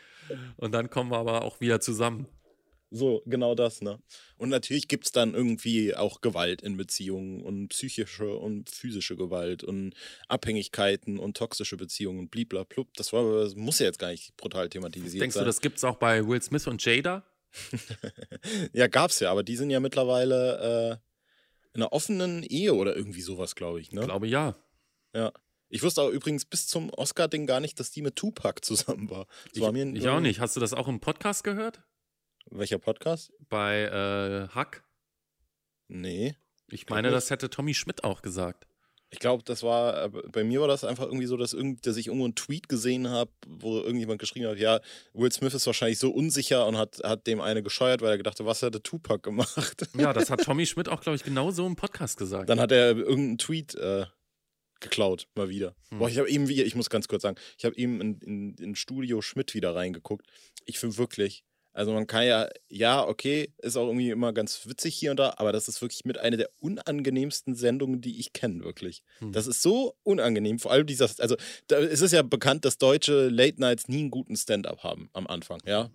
und 0.57 0.73
dann 0.73 0.91
kommen 0.91 1.11
wir 1.11 1.19
aber 1.19 1.43
auch 1.43 1.61
wieder 1.61 1.81
zusammen. 1.81 2.27
So, 2.91 3.23
genau 3.27 3.55
das, 3.55 3.83
ne? 3.83 4.01
Und 4.39 4.49
natürlich 4.49 4.89
gibt 4.89 5.05
es 5.05 5.13
dann 5.13 5.35
irgendwie 5.35 5.95
auch 5.95 6.23
Gewalt 6.23 6.63
in 6.63 6.77
Beziehungen 6.79 7.43
und 7.43 7.69
psychische 7.69 8.35
und 8.37 8.71
physische 8.71 9.17
Gewalt 9.17 9.63
und 9.63 9.95
Abhängigkeiten 10.29 11.19
und 11.19 11.37
toxische 11.37 11.77
Beziehungen 11.77 12.19
und 12.21 12.31
bliblablub. 12.31 12.95
Das, 12.95 13.13
war, 13.13 13.43
das 13.43 13.57
muss 13.57 13.79
ja 13.79 13.87
jetzt 13.87 13.99
gar 13.99 14.11
nicht 14.11 14.37
brutal 14.39 14.71
thematisiert 14.71 15.21
Denkst 15.21 15.35
sein. 15.35 15.43
du, 15.45 15.47
das 15.47 15.61
gibt 15.61 15.77
es 15.77 15.85
auch 15.85 15.97
bei 15.97 16.27
Will 16.27 16.41
Smith 16.41 16.67
und 16.67 16.83
Jada? 16.83 17.25
ja, 18.73 18.87
gab's 18.87 19.21
ja, 19.21 19.31
aber 19.31 19.43
die 19.43 19.57
sind 19.57 19.71
ja 19.71 19.81
mittlerweile 19.81 21.01
äh, 21.01 21.75
in 21.75 21.83
einer 21.83 21.93
offenen 21.93 22.43
Ehe 22.43 22.75
oder 22.75 22.97
irgendwie 22.97 23.23
sowas, 23.23 23.55
glaube 23.55 23.81
ich, 23.81 23.93
ne? 23.93 24.01
Ich 24.01 24.07
glaube 24.07 24.29
ja. 24.29 24.57
Ja. 25.15 25.33
Ich 25.71 25.83
wusste 25.83 26.01
auch 26.01 26.09
übrigens 26.09 26.47
bis 26.47 26.67
zum 26.67 26.89
Oscar-Ding 26.91 27.47
gar 27.47 27.61
nicht, 27.61 27.79
dass 27.79 27.91
die 27.91 28.01
mit 28.01 28.17
Tupac 28.17 28.61
zusammen 28.65 29.11
war. 29.11 29.27
Das 29.45 29.57
Ich, 29.57 29.61
war 29.61 29.73
mir 29.73 29.87
ich 29.95 30.09
auch 30.09 30.21
nicht. 30.21 30.41
Hast 30.41 30.57
du 30.57 30.61
das 30.61 30.73
auch 30.73 30.89
im 30.89 31.01
Podcast 31.01 31.45
gehört? 31.45 31.83
Welcher 32.51 32.79
Podcast? 32.79 33.33
Bei 33.49 33.83
äh, 33.83 34.49
Hack? 34.55 34.85
Nee. 35.89 36.35
Ich 36.71 36.89
meine, 36.89 37.11
das 37.11 37.31
hätte 37.31 37.51
Tommy 37.51 37.75
Schmidt 37.75 38.05
auch 38.05 38.23
gesagt. 38.23 38.67
Ich 39.11 39.21
glaube, 39.21 39.43
das 39.43 39.63
war, 39.63 40.05
äh, 40.05 40.09
bei 40.09 40.45
mir 40.45 40.61
war 40.61 40.69
das 40.69 40.85
einfach 40.85 41.05
irgendwie 41.07 41.27
so, 41.27 41.37
dass, 41.37 41.53
irgend, 41.55 41.87
dass 41.87 41.97
ich 41.97 42.09
irgendwo 42.09 42.25
einen 42.25 42.35
Tweet 42.35 42.69
gesehen 42.69 43.09
habe, 43.09 43.31
wo 43.47 43.79
irgendjemand 43.79 44.21
geschrieben 44.21 44.47
hat, 44.47 44.59
ja, 44.59 44.81
Will 45.15 45.33
Smith 45.33 45.55
ist 45.55 45.67
wahrscheinlich 45.67 45.99
so 45.99 46.11
unsicher 46.11 46.67
und 46.67 46.77
hat, 46.77 47.01
hat 47.05 47.27
dem 47.27 47.41
eine 47.41 47.63
gescheuert, 47.63 48.03
weil 48.03 48.11
er 48.11 48.19
gedacht 48.19 48.39
hat, 48.39 48.47
was 48.47 48.63
hätte 48.63 48.83
Tupac 48.83 49.23
gemacht? 49.23 49.87
Ja, 49.97 50.13
das 50.13 50.31
hat 50.31 50.41
Tommy 50.45 50.67
Schmidt 50.67 50.89
auch, 50.89 51.01
glaube 51.01 51.17
ich, 51.17 51.25
genau 51.25 51.51
so 51.51 51.67
im 51.67 51.77
Podcast 51.77 52.19
gesagt. 52.19 52.49
Dann 52.49 52.61
hat 52.61 52.73
er 52.73 52.97
irgendeinen 52.97 53.39
Tweet 53.39 53.75
äh, 53.77 54.07
geklaut, 54.81 55.29
mal 55.35 55.49
wieder. 55.49 55.75
Hm. 55.89 55.99
Boah, 55.99 56.09
ich 56.09 56.19
habe 56.19 56.29
eben 56.29 56.49
ich 56.49 56.75
muss 56.75 56.91
ganz 56.91 57.09
kurz 57.09 57.23
sagen, 57.23 57.39
ich 57.59 57.65
habe 57.65 57.77
eben 57.77 58.01
in, 58.01 58.19
in, 58.21 58.55
in 58.57 58.75
Studio 58.75 59.23
Schmidt 59.23 59.55
wieder 59.55 59.75
reingeguckt. 59.75 60.27
Ich 60.67 60.79
finde 60.79 60.99
wirklich, 60.99 61.45
also 61.73 61.93
man 61.93 62.07
kann 62.07 62.25
ja, 62.27 62.49
ja, 62.69 63.07
okay, 63.07 63.53
ist 63.59 63.77
auch 63.77 63.87
irgendwie 63.87 64.11
immer 64.11 64.33
ganz 64.33 64.67
witzig 64.67 64.95
hier 64.97 65.13
und 65.13 65.19
da, 65.19 65.35
aber 65.37 65.53
das 65.53 65.69
ist 65.69 65.81
wirklich 65.81 66.05
mit 66.05 66.19
einer 66.19 66.37
der 66.37 66.51
unangenehmsten 66.61 67.55
Sendungen, 67.55 68.01
die 68.01 68.19
ich 68.19 68.33
kenne, 68.33 68.65
wirklich. 68.65 69.03
Hm. 69.19 69.33
Das 69.33 69.47
ist 69.47 69.63
so 69.63 69.95
unangenehm, 70.03 70.59
vor 70.59 70.73
allem 70.73 70.87
dieser, 70.87 71.09
also 71.19 71.37
da, 71.69 71.79
es 71.79 72.01
ist 72.01 72.13
ja 72.13 72.23
bekannt, 72.23 72.65
dass 72.65 72.79
deutsche 72.79 73.29
Late 73.29 73.61
Nights 73.61 73.89
nie 73.89 74.01
einen 74.01 74.11
guten 74.11 74.37
Stand-up 74.37 74.83
haben 74.83 75.09
am 75.13 75.27
Anfang, 75.27 75.61
ja. 75.65 75.91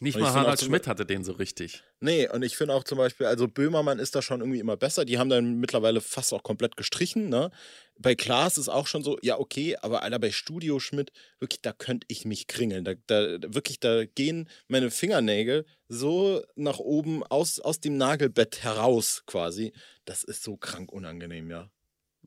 Nicht 0.00 0.14
Und 0.14 0.22
mal 0.22 0.32
Harald 0.32 0.60
Schmidt 0.60 0.86
hatte 0.86 1.04
den 1.04 1.24
so 1.24 1.32
richtig. 1.32 1.82
Nee, 1.98 2.28
und 2.28 2.42
ich 2.42 2.56
finde 2.56 2.74
auch 2.74 2.84
zum 2.84 2.98
Beispiel, 2.98 3.26
also 3.26 3.48
Böhmermann 3.48 3.98
ist 3.98 4.14
da 4.14 4.22
schon 4.22 4.40
irgendwie 4.40 4.60
immer 4.60 4.76
besser. 4.76 5.04
Die 5.04 5.18
haben 5.18 5.28
dann 5.28 5.56
mittlerweile 5.56 6.00
fast 6.00 6.32
auch 6.32 6.44
komplett 6.44 6.76
gestrichen. 6.76 7.28
Ne? 7.28 7.50
Bei 8.00 8.14
Klaas 8.14 8.58
ist 8.58 8.68
auch 8.68 8.86
schon 8.86 9.02
so, 9.02 9.18
ja, 9.22 9.38
okay, 9.38 9.76
aber 9.76 10.02
Alter, 10.02 10.18
bei 10.18 10.30
Studio 10.30 10.78
Schmidt, 10.78 11.10
wirklich, 11.40 11.62
da 11.62 11.72
könnte 11.72 12.06
ich 12.08 12.24
mich 12.24 12.46
kringeln. 12.46 12.84
Da, 12.84 12.94
da, 13.06 13.38
wirklich, 13.52 13.80
da 13.80 14.04
gehen 14.04 14.48
meine 14.68 14.90
Fingernägel 14.90 15.66
so 15.88 16.42
nach 16.54 16.78
oben 16.78 17.24
aus, 17.24 17.58
aus 17.58 17.80
dem 17.80 17.96
Nagelbett 17.96 18.62
heraus 18.62 19.24
quasi. 19.26 19.72
Das 20.04 20.22
ist 20.22 20.44
so 20.44 20.56
krank 20.56 20.92
unangenehm, 20.92 21.50
ja. 21.50 21.70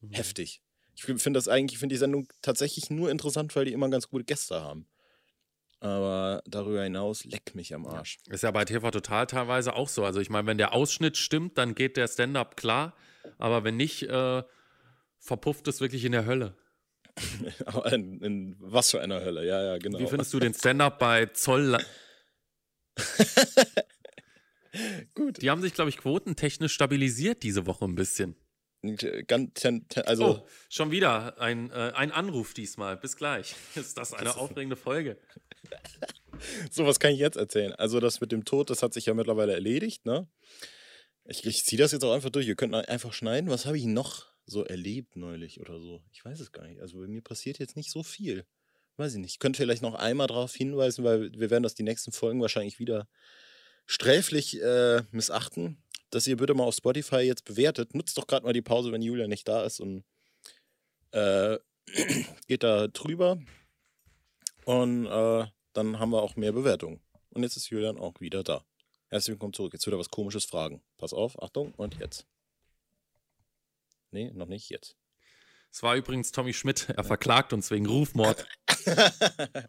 Mhm. 0.01 0.11
Heftig. 0.11 0.61
Ich 0.95 1.03
finde 1.03 1.37
das 1.37 1.47
eigentlich, 1.47 1.73
ich 1.73 1.79
finde 1.79 1.93
die 1.93 1.99
Sendung 1.99 2.27
tatsächlich 2.41 2.89
nur 2.89 3.09
interessant, 3.09 3.55
weil 3.55 3.65
die 3.65 3.71
immer 3.71 3.89
ganz 3.89 4.09
gute 4.09 4.25
Gäste 4.25 4.61
haben. 4.61 4.87
Aber 5.79 6.43
darüber 6.45 6.83
hinaus, 6.83 7.25
leck 7.25 7.55
mich 7.55 7.73
am 7.73 7.87
Arsch. 7.87 8.19
Ist 8.29 8.43
ja 8.43 8.51
bei 8.51 8.65
TV 8.65 8.91
Total 8.91 9.25
teilweise 9.25 9.73
auch 9.73 9.89
so. 9.89 10.05
Also 10.05 10.19
ich 10.19 10.29
meine, 10.29 10.45
wenn 10.47 10.59
der 10.59 10.73
Ausschnitt 10.73 11.17
stimmt, 11.17 11.57
dann 11.57 11.73
geht 11.73 11.97
der 11.97 12.07
Stand-up 12.07 12.55
klar. 12.55 12.95
Aber 13.39 13.63
wenn 13.63 13.77
nicht, 13.77 14.03
äh, 14.03 14.43
verpufft 15.21 15.67
es 15.67 15.79
wirklich 15.79 16.03
in 16.03 16.11
der 16.11 16.25
Hölle. 16.25 16.57
In, 17.91 18.21
in 18.21 18.55
was 18.59 18.91
für 18.91 19.01
einer 19.01 19.19
Hölle, 19.19 19.45
ja, 19.45 19.61
ja, 19.61 19.77
genau. 19.77 19.99
Wie 19.99 20.07
findest 20.07 20.33
du 20.33 20.39
den 20.39 20.53
Stand-up 20.53 20.97
bei 20.97 21.25
Zoll? 21.25 21.77
Gut. 25.13 25.41
Die 25.41 25.49
haben 25.49 25.61
sich, 25.61 25.73
glaube 25.73 25.89
ich, 25.89 25.97
quotentechnisch 25.97 26.73
stabilisiert 26.73 27.43
diese 27.43 27.67
Woche 27.67 27.83
ein 27.83 27.95
bisschen. 27.95 28.35
Also, 30.05 30.25
Oh, 30.25 30.47
schon 30.69 30.91
wieder 30.91 31.39
ein, 31.39 31.69
äh, 31.71 31.91
ein 31.93 32.11
Anruf 32.11 32.53
diesmal. 32.53 32.97
Bis 32.97 33.17
gleich. 33.17 33.55
Ist 33.75 33.97
das 33.97 34.13
eine 34.13 34.37
aufregende 34.37 34.77
Folge? 34.77 35.17
sowas 36.71 36.99
kann 36.99 37.11
ich 37.11 37.19
jetzt 37.19 37.35
erzählen. 37.35 37.73
Also, 37.73 37.99
das 37.99 38.21
mit 38.21 38.31
dem 38.31 38.45
Tod, 38.45 38.69
das 38.69 38.81
hat 38.81 38.93
sich 38.93 39.05
ja 39.05 39.13
mittlerweile 39.13 39.53
erledigt, 39.53 40.05
ne? 40.05 40.27
Ich, 41.25 41.45
ich 41.45 41.65
ziehe 41.65 41.79
das 41.79 41.91
jetzt 41.91 42.03
auch 42.03 42.13
einfach 42.13 42.31
durch. 42.31 42.47
Wir 42.47 42.55
könnten 42.55 42.75
einfach 42.75 43.13
schneiden. 43.13 43.49
Was 43.49 43.65
habe 43.65 43.77
ich 43.77 43.85
noch 43.85 44.31
so 44.45 44.63
erlebt 44.63 45.15
neulich 45.15 45.59
oder 45.59 45.79
so? 45.79 46.01
Ich 46.11 46.23
weiß 46.23 46.39
es 46.39 46.51
gar 46.51 46.67
nicht. 46.67 46.81
Also, 46.81 46.99
bei 46.99 47.07
mir 47.07 47.21
passiert 47.21 47.59
jetzt 47.59 47.75
nicht 47.75 47.91
so 47.91 48.03
viel. 48.03 48.45
Weiß 48.97 49.13
ich 49.13 49.19
nicht. 49.19 49.31
Ich 49.31 49.39
könnte 49.39 49.57
vielleicht 49.57 49.81
noch 49.81 49.95
einmal 49.95 50.27
darauf 50.27 50.53
hinweisen, 50.53 51.03
weil 51.03 51.31
wir 51.33 51.49
werden 51.49 51.63
das 51.63 51.75
die 51.75 51.83
nächsten 51.83 52.11
Folgen 52.11 52.41
wahrscheinlich 52.41 52.79
wieder 52.79 53.07
sträflich 53.85 54.61
äh, 54.61 55.03
missachten, 55.11 55.81
dass 56.09 56.27
ihr 56.27 56.37
bitte 56.37 56.53
mal 56.53 56.65
auf 56.65 56.75
Spotify 56.75 57.17
jetzt 57.17 57.45
bewertet. 57.45 57.95
Nutzt 57.95 58.17
doch 58.17 58.27
gerade 58.27 58.45
mal 58.45 58.53
die 58.53 58.61
Pause, 58.61 58.91
wenn 58.91 59.01
Julia 59.01 59.27
nicht 59.27 59.47
da 59.47 59.63
ist 59.63 59.79
und 59.79 60.03
äh, 61.11 61.57
geht 62.47 62.63
da 62.63 62.87
drüber. 62.87 63.39
Und 64.65 65.07
äh, 65.07 65.45
dann 65.73 65.99
haben 65.99 66.11
wir 66.11 66.21
auch 66.21 66.35
mehr 66.35 66.51
Bewertungen. 66.51 67.01
Und 67.29 67.43
jetzt 67.43 67.57
ist 67.57 67.69
Julian 67.69 67.97
auch 67.97 68.19
wieder 68.19 68.43
da. 68.43 68.63
Herzlich 69.07 69.33
willkommen 69.33 69.53
zurück. 69.53 69.73
Jetzt 69.73 69.85
wird 69.85 69.95
er 69.95 69.99
was 69.99 70.09
Komisches 70.09 70.45
fragen. 70.45 70.81
Pass 70.97 71.13
auf, 71.13 71.41
Achtung 71.41 71.73
und 71.73 71.97
jetzt. 71.99 72.27
Nee, 74.11 74.31
noch 74.33 74.47
nicht 74.47 74.69
jetzt. 74.69 74.95
Es 75.71 75.81
war 75.83 75.95
übrigens 75.95 76.31
Tommy 76.31 76.53
Schmidt. 76.53 76.89
Er 76.89 77.03
verklagt 77.03 77.53
uns 77.53 77.71
wegen 77.71 77.85
Rufmord. 77.85 78.45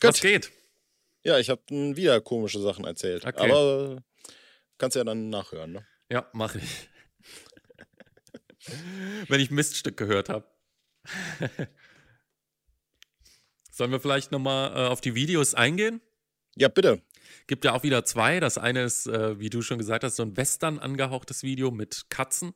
Was 0.00 0.20
geht? 0.20 0.52
Ja, 1.24 1.38
ich 1.38 1.50
habe 1.50 1.62
wieder 1.68 2.20
komische 2.20 2.60
Sachen 2.60 2.84
erzählt. 2.84 3.24
Okay. 3.24 3.50
Aber 3.50 4.02
kannst 4.78 4.94
du 4.94 5.00
ja 5.00 5.04
dann 5.04 5.30
nachhören, 5.30 5.72
ne? 5.72 5.86
Ja, 6.10 6.28
mache 6.32 6.58
ich. 6.58 6.88
Wenn 9.28 9.40
ich 9.40 9.50
Miststück 9.50 9.96
gehört 9.96 10.28
habe. 10.28 10.46
Sollen 13.70 13.90
wir 13.90 14.00
vielleicht 14.00 14.30
nochmal 14.30 14.76
äh, 14.76 14.88
auf 14.88 15.00
die 15.00 15.14
Videos 15.14 15.54
eingehen? 15.54 16.00
Ja, 16.54 16.68
bitte. 16.68 17.02
Gibt 17.46 17.64
ja 17.64 17.72
auch 17.72 17.82
wieder 17.82 18.04
zwei. 18.04 18.40
Das 18.40 18.58
eine 18.58 18.84
ist, 18.84 19.06
äh, 19.06 19.38
wie 19.38 19.50
du 19.50 19.62
schon 19.62 19.78
gesagt 19.78 20.04
hast, 20.04 20.16
so 20.16 20.22
ein 20.22 20.36
Western 20.36 20.78
angehauchtes 20.78 21.42
Video 21.42 21.70
mit 21.70 22.06
Katzen. 22.08 22.54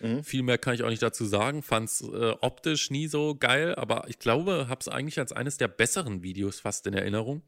Mhm. 0.00 0.24
Viel 0.24 0.42
mehr 0.42 0.58
kann 0.58 0.74
ich 0.74 0.82
auch 0.82 0.88
nicht 0.88 1.02
dazu 1.02 1.24
sagen. 1.24 1.62
Fand 1.62 1.88
es 1.88 2.00
äh, 2.02 2.34
optisch 2.40 2.90
nie 2.90 3.08
so 3.08 3.34
geil, 3.34 3.74
aber 3.74 4.04
ich 4.08 4.18
glaube, 4.18 4.68
habe 4.68 4.80
es 4.80 4.88
eigentlich 4.88 5.18
als 5.18 5.32
eines 5.32 5.56
der 5.56 5.68
besseren 5.68 6.22
Videos 6.22 6.60
fast 6.60 6.86
in 6.86 6.94
Erinnerung. 6.94 7.42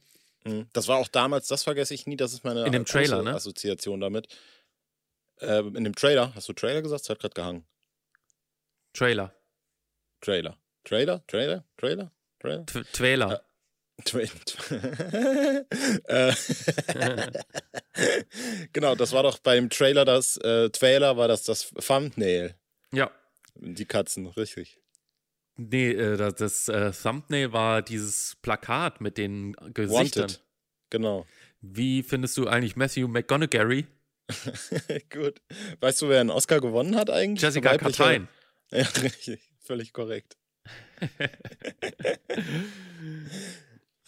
Mhm. 0.44 0.66
Das 0.72 0.88
war 0.88 0.98
auch 0.98 1.08
damals, 1.08 1.48
das 1.48 1.64
vergesse 1.64 1.94
ich 1.94 2.06
nie, 2.06 2.16
das 2.16 2.32
ist 2.32 2.44
meine 2.44 2.64
in 2.64 2.72
dem 2.72 2.84
Trailer, 2.84 3.22
ne? 3.22 3.34
Assoziation 3.34 4.00
damit. 4.00 4.28
Äh, 5.40 5.60
in 5.60 5.84
dem 5.84 5.94
Trailer, 5.94 6.34
hast 6.34 6.48
du 6.48 6.52
Trailer 6.52 6.82
gesagt? 6.82 7.02
Es 7.02 7.10
hat 7.10 7.20
gerade 7.20 7.34
gehangen. 7.34 7.66
Trailer. 8.92 9.34
Trailer. 10.20 10.58
Trailer? 10.84 11.24
Trailer? 11.26 11.64
Trailer? 11.76 12.12
Trailer? 12.40 12.66
Trailer. 12.92 13.44
Äh, 16.08 16.32
genau, 18.72 18.94
das 18.94 19.12
war 19.12 19.22
doch 19.22 19.38
beim 19.38 19.70
Trailer 19.70 20.04
das 20.04 20.36
äh, 20.38 20.70
Trailer 20.70 21.16
war 21.16 21.28
das 21.28 21.44
das 21.44 21.70
Thumbnail. 21.70 22.54
Ja. 22.92 23.10
Die 23.56 23.84
Katzen, 23.84 24.26
richtig. 24.26 24.80
Nee, 25.56 25.90
äh, 25.90 26.16
das, 26.16 26.34
das 26.36 26.68
äh, 26.68 26.92
Thumbnail 26.92 27.52
war 27.52 27.82
dieses 27.82 28.36
Plakat 28.42 29.00
mit 29.00 29.18
den 29.18 29.54
Gesichtern. 29.74 30.22
Wanted. 30.22 30.44
Genau. 30.90 31.26
Wie 31.60 32.02
findest 32.02 32.36
du 32.36 32.46
eigentlich 32.46 32.76
Matthew 32.76 33.08
McGonaghy? 33.08 33.86
Gut. 35.10 35.40
Weißt 35.80 36.02
du, 36.02 36.08
wer 36.08 36.20
einen 36.20 36.30
Oscar 36.30 36.60
gewonnen 36.60 36.96
hat 36.96 37.10
eigentlich? 37.10 37.42
Jessica 37.42 37.76
Chastain. 37.76 38.28
Ja, 38.70 38.86
richtig. 39.02 39.40
Völlig 39.58 39.92
korrekt. 39.92 40.36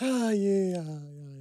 Ah, 0.00 0.30
yeah, 0.30 0.32
ja, 0.32 0.82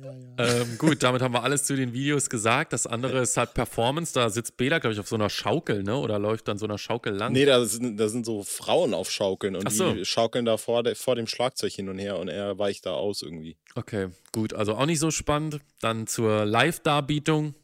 ja, 0.03 0.13
ja. 0.37 0.61
Ähm, 0.61 0.77
gut, 0.77 1.01
damit 1.01 1.21
haben 1.21 1.33
wir 1.33 1.43
alles 1.43 1.63
zu 1.63 1.75
den 1.75 1.93
Videos 1.93 2.29
gesagt. 2.29 2.73
Das 2.73 2.87
andere 2.87 3.21
ist 3.21 3.37
halt 3.37 3.53
Performance. 3.53 4.13
Da 4.13 4.29
sitzt 4.29 4.57
Bela, 4.57 4.79
glaube 4.79 4.93
ich, 4.93 4.99
auf 4.99 5.07
so 5.07 5.15
einer 5.15 5.29
Schaukel, 5.29 5.83
ne? 5.83 5.95
Oder 5.97 6.19
läuft 6.19 6.47
dann 6.49 6.57
so 6.57 6.65
einer 6.65 6.77
Schaukel 6.77 7.13
lang? 7.13 7.31
Nee, 7.31 7.45
da 7.45 7.63
sind, 7.63 7.97
da 7.97 8.09
sind 8.09 8.25
so 8.25 8.43
Frauen 8.43 8.93
auf 8.93 9.09
Schaukeln 9.11 9.55
und 9.55 9.71
so. 9.71 9.93
die 9.93 10.03
schaukeln 10.03 10.43
da 10.45 10.57
vor, 10.57 10.83
de, 10.83 10.95
vor 10.95 11.15
dem 11.15 11.27
Schlagzeug 11.27 11.71
hin 11.71 11.87
und 11.87 11.99
her 11.99 12.19
und 12.19 12.27
er 12.27 12.57
weicht 12.57 12.85
da 12.85 12.91
aus 12.91 13.21
irgendwie. 13.21 13.57
Okay, 13.75 14.09
gut. 14.33 14.53
Also 14.53 14.75
auch 14.75 14.85
nicht 14.85 14.99
so 14.99 15.11
spannend. 15.11 15.59
Dann 15.79 16.07
zur 16.07 16.45
Live-Darbietung. 16.45 17.55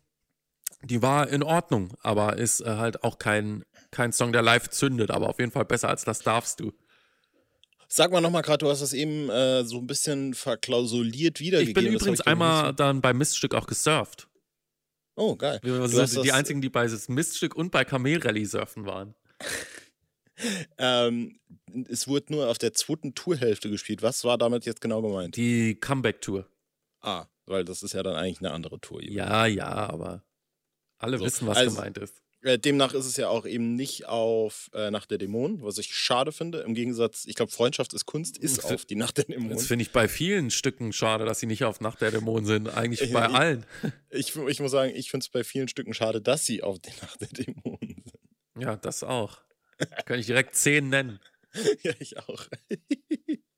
Die 0.83 1.01
war 1.01 1.27
in 1.29 1.43
Ordnung, 1.43 1.93
aber 2.03 2.37
ist 2.37 2.61
äh, 2.61 2.65
halt 2.77 3.03
auch 3.03 3.17
kein, 3.17 3.63
kein 3.91 4.11
Song, 4.11 4.31
der 4.31 4.43
live 4.43 4.69
zündet. 4.69 5.11
Aber 5.11 5.29
auf 5.29 5.39
jeden 5.39 5.51
Fall 5.51 5.65
besser 5.65 5.89
als 5.89 6.05
das 6.05 6.19
darfst 6.19 6.59
du. 6.59 6.73
Sag 7.95 8.11
mal 8.11 8.19
nochmal 8.19 8.41
gerade, 8.41 8.57
du 8.57 8.69
hast 8.69 8.81
das 8.81 8.91
eben 8.91 9.29
äh, 9.29 9.63
so 9.63 9.77
ein 9.77 9.87
bisschen 9.87 10.33
verklausuliert 10.33 11.39
wiedergegeben. 11.39 11.81
Ich 11.81 11.87
bin 11.87 11.95
übrigens 11.95 12.19
einmal 12.19 12.73
dann 12.73 12.99
beim 12.99 13.17
Miststück 13.17 13.55
auch 13.55 13.67
gesurft. 13.67 14.27
Oh, 15.15 15.37
geil. 15.37 15.61
Wir 15.63 15.87
sind 15.87 16.25
die 16.25 16.33
einzigen, 16.33 16.59
die 16.59 16.67
bei 16.67 16.89
Miststück 17.07 17.55
und 17.55 17.71
bei 17.71 17.85
Kamelrally 17.85 18.43
surfen 18.43 18.85
waren. 18.85 19.15
ähm, 20.77 21.39
es 21.87 22.09
wurde 22.09 22.33
nur 22.33 22.49
auf 22.49 22.57
der 22.57 22.73
zweiten 22.73 23.15
Tourhälfte 23.15 23.69
gespielt. 23.69 24.01
Was 24.01 24.25
war 24.25 24.37
damit 24.37 24.65
jetzt 24.65 24.81
genau 24.81 25.01
gemeint? 25.01 25.37
Die 25.37 25.75
Comeback-Tour. 25.75 26.49
Ah, 26.99 27.27
weil 27.45 27.63
das 27.63 27.81
ist 27.81 27.93
ja 27.93 28.03
dann 28.03 28.17
eigentlich 28.17 28.39
eine 28.39 28.51
andere 28.51 28.81
Tour. 28.81 29.01
Ja, 29.01 29.45
ja, 29.45 29.69
aber 29.69 30.21
alle 30.97 31.17
so, 31.17 31.23
wissen, 31.23 31.47
was 31.47 31.55
also, 31.55 31.73
gemeint 31.73 31.97
ist. 31.99 32.24
Äh, 32.45 32.59
demnach 32.59 32.93
ist 32.93 33.07
es 33.07 33.17
ja 33.17 33.27
auch 33.27 33.47
eben 33.47 33.75
nicht 33.75 34.05
auf 34.05 34.69
äh, 34.75 34.91
Nacht 34.91 35.09
der 35.09 35.17
Dämonen, 35.17 35.63
was 35.63 35.79
ich 35.79 35.95
schade 35.95 36.31
finde. 36.31 36.59
Im 36.59 36.75
Gegensatz, 36.75 37.25
ich 37.25 37.33
glaube, 37.33 37.51
Freundschaft 37.51 37.91
ist 37.95 38.05
Kunst, 38.05 38.37
ist 38.37 38.63
auf 38.63 38.85
die 38.85 38.95
Nacht 38.95 39.17
der 39.17 39.25
Dämonen. 39.25 39.57
Das 39.57 39.65
finde 39.65 39.81
ich 39.81 39.91
bei 39.91 40.07
vielen 40.07 40.51
Stücken 40.51 40.93
schade, 40.93 41.25
dass 41.25 41.39
sie 41.39 41.47
nicht 41.47 41.63
auf 41.63 41.81
Nacht 41.81 42.01
der 42.01 42.11
Dämonen 42.11 42.45
sind. 42.45 42.69
Eigentlich 42.69 43.01
ich, 43.01 43.13
bei 43.13 43.27
ich, 43.27 43.33
allen. 43.33 43.65
Ich, 44.11 44.35
ich 44.35 44.59
muss 44.59 44.71
sagen, 44.71 44.93
ich 44.95 45.09
finde 45.09 45.23
es 45.23 45.29
bei 45.29 45.43
vielen 45.43 45.67
Stücken 45.67 45.95
schade, 45.95 46.21
dass 46.21 46.45
sie 46.45 46.61
auf 46.61 46.77
die 46.77 46.91
Nacht 47.01 47.19
der 47.19 47.29
Dämonen 47.29 48.03
sind. 48.05 48.63
Ja, 48.63 48.75
das 48.75 49.03
auch. 49.03 49.39
Kann 50.05 50.19
ich 50.19 50.27
direkt 50.27 50.55
zehn 50.55 50.89
nennen. 50.89 51.19
ja, 51.83 51.93
ich 51.99 52.17
auch. 52.19 52.45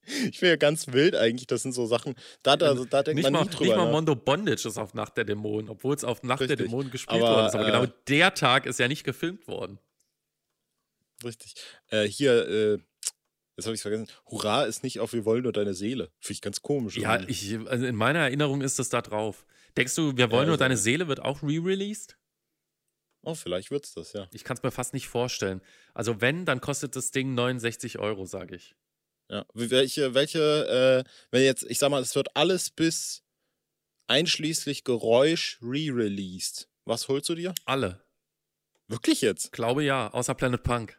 Ich 0.30 0.40
finde 0.40 0.52
ja 0.52 0.56
ganz 0.56 0.88
wild 0.88 1.16
eigentlich, 1.16 1.48
das 1.48 1.64
sind 1.64 1.74
so 1.74 1.86
Sachen, 1.86 2.16
da, 2.44 2.56
da, 2.56 2.74
da 2.74 3.04
denkt 3.04 3.16
nicht 3.16 3.24
man 3.24 3.34
mal, 3.34 3.44
nie 3.44 3.50
drüber. 3.50 3.66
Nicht 3.66 3.76
mal 3.76 3.86
ne? 3.86 3.92
Mondo 3.92 4.16
Bondage 4.16 4.68
ist 4.68 4.78
auf 4.78 4.94
Nacht 4.94 5.18
der 5.18 5.26
Dämonen, 5.26 5.70
obwohl 5.70 5.96
es 5.96 6.04
auf 6.04 6.24
Nacht 6.24 6.42
Richtig. 6.42 6.58
der 6.58 6.66
Dämonen 6.68 6.92
gespielt 6.92 7.22
aber, 7.22 7.36
worden 7.36 7.48
ist. 7.48 7.56
Aber 7.56 7.66
genau 7.66 7.84
äh, 7.84 7.88
genau 7.88 8.00
der 8.08 8.34
Tag 8.34 8.66
ist 8.66 8.80
ja 8.80 8.88
nicht 8.88 9.04
gefilmt 9.04 9.48
worden. 9.48 9.80
Richtig. 11.24 11.56
Äh, 11.90 12.08
hier, 12.08 12.48
äh, 12.48 12.72
jetzt 13.58 13.66
habe 13.66 13.74
ich 13.74 13.80
es 13.80 13.82
vergessen. 13.82 14.08
Hurra 14.26 14.64
ist 14.64 14.84
nicht 14.84 15.00
auf 15.00 15.14
Wir 15.14 15.26
wollen 15.26 15.44
nur 15.44 15.54
deine 15.54 15.74
Seele. 15.74 16.12
Finde 16.20 16.34
ich 16.34 16.42
ganz 16.42 16.62
komisch. 16.62 16.98
Ja, 16.98 17.20
ich, 17.28 17.58
also 17.68 17.86
in 17.86 17.96
meiner 17.96 18.20
Erinnerung 18.20 18.62
ist 18.62 18.80
das 18.80 18.90
da 18.90 19.02
drauf. 19.02 19.46
Denkst 19.76 19.96
du, 19.96 20.16
Wir 20.16 20.32
wollen 20.32 20.42
ja, 20.42 20.46
nur 20.48 20.54
also, 20.54 20.64
deine 20.64 20.78
Seele 20.78 21.08
wird 21.08 21.20
auch 21.20 21.44
re-released? 21.44 22.18
Oh, 23.24 23.36
vielleicht 23.36 23.72
wird 23.72 23.86
es 23.86 23.94
das, 23.94 24.14
ja. 24.14 24.28
Ich 24.32 24.44
kann 24.44 24.56
es 24.56 24.64
mir 24.64 24.72
fast 24.72 24.94
nicht 24.94 25.08
vorstellen. 25.08 25.62
Also 25.94 26.22
wenn, 26.22 26.46
dann 26.46 26.62
kostet 26.62 26.96
das 26.96 27.12
Ding 27.12 27.34
69 27.34 28.00
Euro, 28.00 28.26
sage 28.26 28.56
ich. 28.56 28.76
Ja. 29.30 29.46
Welche, 29.54 30.14
welche, 30.14 31.04
äh, 31.06 31.10
wenn 31.32 31.44
jetzt, 31.44 31.64
ich 31.70 31.80
sag 31.80 31.90
mal, 31.90 32.02
es 32.02 32.16
wird 32.16 32.36
alles 32.36 32.70
bis 32.70 33.24
einschließlich 34.08 34.84
Geräusch 34.84 35.60
re-released. 35.62 36.70
Was 36.86 37.08
holst 37.08 37.28
du 37.30 37.36
dir? 37.36 37.54
Alle. 37.66 38.02
Wirklich 38.88 39.22
jetzt? 39.22 39.52
Glaube 39.52 39.84
ja, 39.84 40.12
außer 40.14 40.34
Planet 40.34 40.64
Punk. 40.64 40.98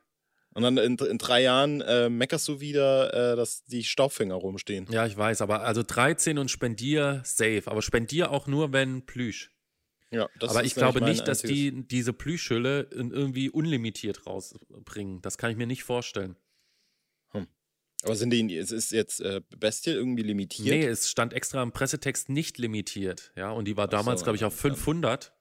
Und 0.55 0.62
dann 0.62 0.77
in, 0.77 0.99
in 0.99 1.19
drei 1.19 1.43
Jahren 1.43 1.81
äh, 1.83 2.09
meckerst 2.09 2.49
du 2.49 2.61
wieder, 2.61 3.33
äh, 3.33 3.37
dass 3.37 3.64
die 3.64 3.85
Staubfänger 3.85 4.35
rumstehen. 4.35 4.87
Ja, 4.91 5.07
ich 5.07 5.17
weiß, 5.17 5.41
aber 5.41 5.62
also 5.62 5.83
13 5.83 6.37
und 6.38 6.51
Spendier 6.51 7.23
safe. 7.25 7.62
Aber 7.67 7.81
Spendier 7.81 8.31
auch 8.31 8.47
nur, 8.47 8.73
wenn 8.73 9.07
Plüsch. 9.07 9.53
Ja, 10.11 10.29
das 10.38 10.51
aber 10.51 10.64
ich 10.64 10.75
glaube 10.75 11.03
nicht, 11.03 11.29
dass 11.29 11.43
die 11.43 11.87
diese 11.87 12.14
Plüschhülle 12.14 12.88
irgendwie 12.91 13.51
unlimitiert 13.51 14.27
rausbringen. 14.27 15.21
Das 15.21 15.37
kann 15.37 15.51
ich 15.51 15.57
mir 15.57 15.67
nicht 15.67 15.85
vorstellen. 15.85 16.37
Aber 18.05 18.15
sind 18.15 18.31
die, 18.31 18.57
es 18.57 18.71
ist 18.71 18.93
jetzt 18.93 19.21
äh, 19.21 19.41
Bestial 19.57 19.97
irgendwie 19.97 20.23
limitiert? 20.23 20.69
Nee, 20.69 20.87
es 20.87 21.11
stand 21.11 21.33
extra 21.33 21.63
im 21.63 21.73
Pressetext 21.73 22.29
nicht 22.29 22.59
limitiert, 22.59 23.33
ja, 23.35 23.51
und 23.51 23.67
die 23.67 23.77
war 23.77 23.89
damals, 23.89 24.21
so, 24.21 24.25
glaube 24.25 24.37
ich, 24.37 24.45
auf 24.45 24.55
500. 24.55 25.35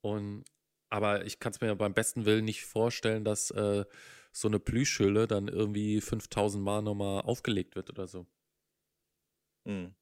Und, 0.00 0.44
aber 0.88 1.24
ich 1.26 1.38
kann 1.38 1.52
es 1.52 1.60
mir 1.60 1.74
beim 1.76 1.94
besten 1.94 2.24
Willen 2.24 2.44
nicht 2.44 2.64
vorstellen, 2.64 3.24
dass 3.24 3.50
äh, 3.50 3.84
so 4.32 4.48
eine 4.48 4.58
Plüschhülle 4.58 5.26
dann 5.26 5.48
irgendwie 5.48 6.00
5000 6.00 6.62
Mal 6.64 6.82
nochmal 6.82 7.20
aufgelegt 7.22 7.76
wird 7.76 7.90
oder 7.90 8.08
so. 8.08 8.26
Hm. 9.66 9.94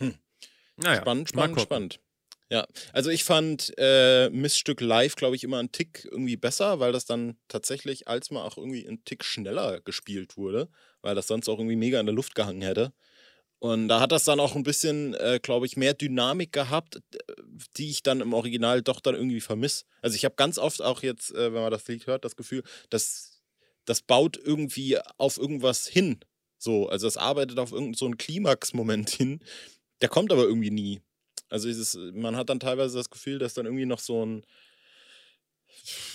Hm. 0.00 0.14
Naja, 0.76 1.00
spannend, 1.00 1.28
spannend, 1.28 1.60
spannend. 1.60 2.00
Ja, 2.52 2.66
also 2.92 3.08
ich 3.08 3.24
fand 3.24 3.72
äh, 3.78 4.28
Missstück 4.28 4.82
live, 4.82 5.16
glaube 5.16 5.36
ich, 5.36 5.42
immer 5.42 5.58
einen 5.58 5.72
Tick 5.72 6.06
irgendwie 6.10 6.36
besser, 6.36 6.80
weil 6.80 6.92
das 6.92 7.06
dann 7.06 7.38
tatsächlich 7.48 8.08
als 8.08 8.30
mal 8.30 8.42
auch 8.44 8.58
irgendwie 8.58 8.86
einen 8.86 9.02
Tick 9.06 9.24
schneller 9.24 9.80
gespielt 9.80 10.36
wurde, 10.36 10.68
weil 11.00 11.14
das 11.14 11.28
sonst 11.28 11.48
auch 11.48 11.58
irgendwie 11.58 11.76
mega 11.76 11.98
in 11.98 12.04
der 12.04 12.14
Luft 12.14 12.34
gehangen 12.34 12.60
hätte. 12.60 12.92
Und 13.58 13.88
da 13.88 14.00
hat 14.00 14.12
das 14.12 14.24
dann 14.24 14.38
auch 14.38 14.54
ein 14.54 14.64
bisschen, 14.64 15.14
äh, 15.14 15.40
glaube 15.42 15.64
ich, 15.64 15.78
mehr 15.78 15.94
Dynamik 15.94 16.52
gehabt, 16.52 17.00
die 17.78 17.88
ich 17.88 18.02
dann 18.02 18.20
im 18.20 18.34
Original 18.34 18.82
doch 18.82 19.00
dann 19.00 19.14
irgendwie 19.14 19.40
vermisse. 19.40 19.86
Also 20.02 20.16
ich 20.16 20.26
habe 20.26 20.34
ganz 20.34 20.58
oft 20.58 20.82
auch 20.82 21.02
jetzt, 21.02 21.34
äh, 21.34 21.54
wenn 21.54 21.62
man 21.62 21.70
das 21.70 21.88
Lied 21.88 22.06
hört, 22.06 22.22
das 22.26 22.36
Gefühl, 22.36 22.64
dass 22.90 23.40
das 23.86 24.02
baut 24.02 24.36
irgendwie 24.36 24.98
auf 25.16 25.38
irgendwas 25.38 25.86
hin. 25.86 26.20
So, 26.58 26.86
also 26.90 27.06
es 27.06 27.16
arbeitet 27.16 27.58
auf 27.58 27.72
irgendeinen 27.72 27.94
so 27.94 28.10
Klimax-Moment 28.10 29.08
hin. 29.08 29.40
Der 30.02 30.10
kommt 30.10 30.32
aber 30.32 30.42
irgendwie 30.42 30.70
nie. 30.70 31.00
Also 31.52 31.68
dieses, 31.68 31.98
man 32.14 32.34
hat 32.34 32.48
dann 32.48 32.60
teilweise 32.60 32.96
das 32.96 33.10
Gefühl, 33.10 33.38
dass 33.38 33.52
dann 33.52 33.66
irgendwie 33.66 33.84
noch 33.84 33.98
so 33.98 34.24
ein, 34.24 34.42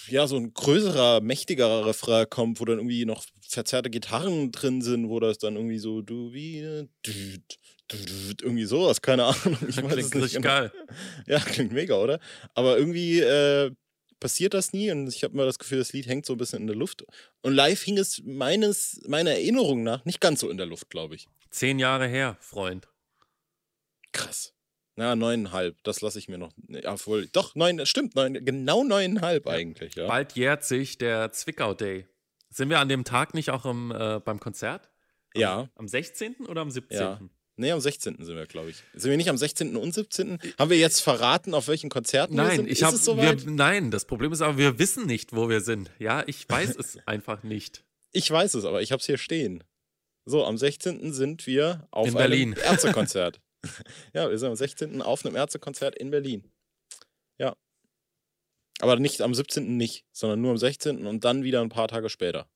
ja, 0.07 0.25
so 0.25 0.35
ein 0.35 0.51
größerer, 0.51 1.21
mächtigerer 1.21 1.85
Refrain 1.85 2.27
kommt, 2.27 2.59
wo 2.59 2.65
dann 2.65 2.79
irgendwie 2.79 3.05
noch 3.05 3.23
verzerrte 3.47 3.91
Gitarren 3.91 4.51
drin 4.51 4.81
sind, 4.81 5.09
wo 5.09 5.19
das 5.19 5.37
dann 5.37 5.55
irgendwie 5.55 5.77
so, 5.77 6.01
du 6.01 6.33
wie, 6.33 6.87
irgendwie 8.41 8.65
sowas, 8.65 8.99
keine 9.03 9.25
Ahnung. 9.25 9.59
Ich 9.67 9.77
weiß 9.77 9.91
klingt 9.91 10.15
richtig 10.15 10.41
genau. 10.41 10.47
geil. 10.47 10.71
Ja, 11.27 11.39
klingt 11.39 11.71
mega, 11.71 11.97
oder? 11.97 12.19
Aber 12.55 12.79
irgendwie 12.79 13.19
äh, 13.19 13.69
passiert 14.19 14.55
das 14.55 14.73
nie 14.73 14.89
und 14.89 15.07
ich 15.07 15.23
habe 15.23 15.35
immer 15.35 15.45
das 15.45 15.59
Gefühl, 15.59 15.77
das 15.77 15.93
Lied 15.93 16.07
hängt 16.07 16.25
so 16.25 16.33
ein 16.33 16.37
bisschen 16.39 16.61
in 16.61 16.67
der 16.67 16.75
Luft. 16.75 17.05
Und 17.43 17.53
live 17.53 17.83
hing 17.83 17.99
es 17.99 18.23
meines, 18.25 19.01
meiner 19.05 19.33
Erinnerung 19.33 19.83
nach 19.83 20.03
nicht 20.03 20.19
ganz 20.19 20.39
so 20.39 20.49
in 20.49 20.57
der 20.57 20.65
Luft, 20.65 20.89
glaube 20.89 21.13
ich. 21.13 21.27
Zehn 21.51 21.77
Jahre 21.77 22.07
her, 22.07 22.37
Freund. 22.39 22.87
Krass. 24.13 24.56
Na, 24.97 25.15
neuneinhalb, 25.15 25.81
das 25.83 26.01
lasse 26.01 26.17
ich 26.17 26.27
mir 26.27 26.39
noch. 26.39 26.51
Ja, 26.69 26.95
wohl, 27.05 27.27
doch, 27.27 27.53
neun, 27.53 27.85
stimmt, 27.85 28.15
neun, 28.15 28.33
genau 28.43 28.83
neuneinhalb 28.83 29.45
ja. 29.45 29.51
eigentlich, 29.51 29.93
ja. 29.93 30.07
Bald 30.07 30.33
jährt 30.33 30.63
sich 30.63 30.97
der 30.97 31.31
Zwickau 31.31 31.75
Day. 31.75 32.07
Sind 32.49 32.69
wir 32.71 32.79
an 32.79 32.89
dem 32.89 33.03
Tag 33.03 33.35
nicht 33.35 33.51
auch 33.51 33.65
im, 33.65 33.91
äh, 33.91 34.19
beim 34.19 34.39
Konzert? 34.39 34.89
Am, 35.35 35.41
ja. 35.41 35.69
Am 35.75 35.87
16. 35.87 36.47
oder 36.47 36.61
am 36.61 36.71
17.? 36.71 36.99
Ja. 36.99 37.19
Nee, 37.57 37.71
am 37.71 37.79
16. 37.79 38.17
sind 38.23 38.35
wir, 38.35 38.47
glaube 38.47 38.71
ich. 38.71 38.83
Sind 38.95 39.11
wir 39.11 39.17
nicht 39.17 39.29
am 39.29 39.37
16. 39.37 39.75
und 39.77 39.93
17.? 39.93 40.39
Haben 40.57 40.69
wir 40.71 40.77
jetzt 40.77 41.01
verraten, 41.01 41.53
auf 41.53 41.67
welchen 41.67 41.91
Konzerten 41.91 42.35
wir 42.35 42.43
Nein, 42.43 42.55
sind? 42.57 42.65
ich 42.65 42.73
Ist 42.73 42.83
habe 42.83 42.95
es 42.95 43.05
soweit? 43.05 43.45
nein, 43.45 43.91
das 43.91 44.05
Problem 44.05 44.31
ist 44.31 44.41
aber, 44.41 44.57
wir 44.57 44.79
wissen 44.79 45.05
nicht, 45.05 45.35
wo 45.35 45.47
wir 45.47 45.61
sind. 45.61 45.91
Ja, 45.99 46.23
ich 46.25 46.49
weiß 46.49 46.75
es 46.75 46.97
einfach 47.05 47.43
nicht. 47.43 47.83
Ich 48.13 48.29
weiß 48.31 48.55
es, 48.55 48.65
aber 48.65 48.81
ich 48.81 48.91
habe 48.91 48.99
es 48.99 49.05
hier 49.05 49.19
stehen. 49.19 49.63
So, 50.25 50.43
am 50.43 50.57
16. 50.57 51.13
sind 51.13 51.45
wir 51.45 51.87
auf 51.91 52.07
In 52.07 52.17
einem. 52.17 52.53
Ärztekonzert. 52.53 53.39
ja, 54.13 54.29
wir 54.29 54.37
sind 54.37 54.49
am 54.49 54.55
16. 54.55 55.01
auf 55.01 55.25
einem 55.25 55.35
Ärztekonzert 55.35 55.95
in 55.95 56.11
Berlin. 56.11 56.51
Ja. 57.37 57.55
Aber 58.79 58.97
nicht 58.97 59.21
am 59.21 59.33
17. 59.33 59.77
nicht, 59.77 60.05
sondern 60.11 60.41
nur 60.41 60.51
am 60.51 60.57
16. 60.57 61.05
und 61.07 61.23
dann 61.23 61.43
wieder 61.43 61.61
ein 61.61 61.69
paar 61.69 61.87
Tage 61.87 62.09
später. 62.09 62.49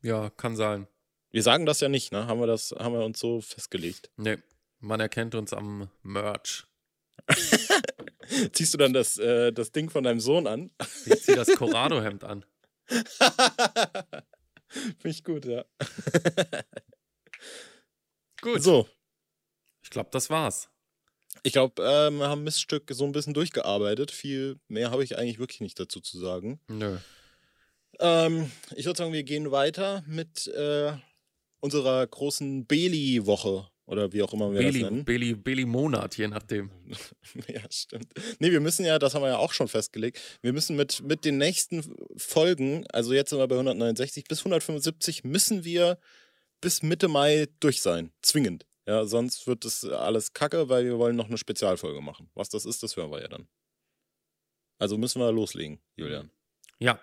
Ja, 0.00 0.30
kann 0.30 0.56
sein. 0.56 0.88
Wir 1.30 1.42
sagen 1.42 1.64
das 1.64 1.80
ja 1.80 1.88
nicht, 1.88 2.12
ne? 2.12 2.26
Haben 2.26 2.40
wir 2.40 2.46
das, 2.46 2.74
haben 2.78 2.94
wir 2.94 3.04
uns 3.04 3.18
so 3.18 3.40
festgelegt. 3.40 4.10
Nee, 4.16 4.38
man 4.80 5.00
erkennt 5.00 5.34
uns 5.34 5.52
am 5.52 5.90
Merch. 6.02 6.66
Ziehst 8.52 8.74
du 8.74 8.78
dann 8.78 8.92
das, 8.92 9.16
äh, 9.18 9.52
das 9.52 9.72
Ding 9.72 9.90
von 9.90 10.04
deinem 10.04 10.20
Sohn 10.20 10.46
an? 10.46 10.70
Ich 11.06 11.22
ziehe 11.22 11.36
das 11.36 11.54
Corrado-Hemd 11.54 12.24
an. 12.24 12.44
Finde 14.68 15.08
ich 15.08 15.24
gut, 15.24 15.44
ja. 15.44 15.64
Gut. 18.40 18.62
So, 18.62 18.88
Ich 19.82 19.90
glaube, 19.90 20.10
das 20.12 20.30
war's. 20.30 20.68
ich 21.42 21.52
glaube, 21.52 21.82
äh, 21.82 22.10
wir 22.10 22.28
haben 22.28 22.44
Miststück 22.44 22.90
so 22.92 23.04
ein 23.04 23.12
bisschen 23.12 23.34
durchgearbeitet. 23.34 24.10
Viel 24.10 24.58
mehr 24.68 24.90
habe 24.90 25.04
ich 25.04 25.18
eigentlich 25.18 25.38
wirklich 25.38 25.60
nicht 25.60 25.78
dazu 25.78 26.00
zu 26.00 26.18
sagen. 26.18 26.60
Nö. 26.68 26.98
Ähm, 28.00 28.50
ich 28.74 28.86
würde 28.86 28.98
sagen, 28.98 29.12
wir 29.12 29.22
gehen 29.22 29.50
weiter 29.50 30.02
mit 30.06 30.46
äh, 30.48 30.92
unserer 31.60 32.06
großen 32.06 32.66
Beli-Woche 32.66 33.68
oder 33.86 34.12
wie 34.12 34.22
auch 34.22 34.32
immer 34.32 34.52
wir 34.52 34.62
das 34.62 34.72
Beli, 34.72 34.82
nennen. 34.82 35.04
Beli, 35.04 35.34
Beli 35.34 35.64
Monat, 35.64 36.16
je 36.16 36.28
nachdem. 36.28 36.70
ja, 37.48 37.60
stimmt. 37.70 38.08
Nee, 38.38 38.50
wir 38.50 38.60
müssen 38.60 38.84
ja, 38.84 38.98
das 38.98 39.14
haben 39.14 39.22
wir 39.22 39.28
ja 39.28 39.38
auch 39.38 39.52
schon 39.52 39.68
festgelegt, 39.68 40.20
wir 40.40 40.52
müssen 40.52 40.76
mit, 40.76 41.02
mit 41.02 41.24
den 41.24 41.38
nächsten 41.38 41.94
Folgen, 42.16 42.86
also 42.92 43.12
jetzt 43.12 43.30
sind 43.30 43.38
wir 43.38 43.48
bei 43.48 43.56
169, 43.56 44.24
bis 44.24 44.40
175 44.40 45.24
müssen 45.24 45.64
wir 45.64 45.98
bis 46.60 46.82
Mitte 46.82 47.08
Mai 47.08 47.48
durch 47.60 47.82
sein. 47.82 48.12
Zwingend. 48.22 48.66
Ja, 48.86 49.04
sonst 49.04 49.46
wird 49.46 49.64
das 49.64 49.84
alles 49.84 50.32
kacke, 50.32 50.68
weil 50.68 50.84
wir 50.84 50.98
wollen 50.98 51.14
noch 51.16 51.26
eine 51.28 51.38
Spezialfolge 51.38 52.00
machen. 52.00 52.28
Was 52.34 52.48
das 52.48 52.64
ist, 52.64 52.82
das 52.82 52.96
hören 52.96 53.10
wir 53.10 53.20
ja 53.20 53.28
dann. 53.28 53.46
Also 54.78 54.98
müssen 54.98 55.20
wir 55.20 55.30
loslegen, 55.30 55.80
Julian. 55.96 56.30
Ja. 56.80 57.00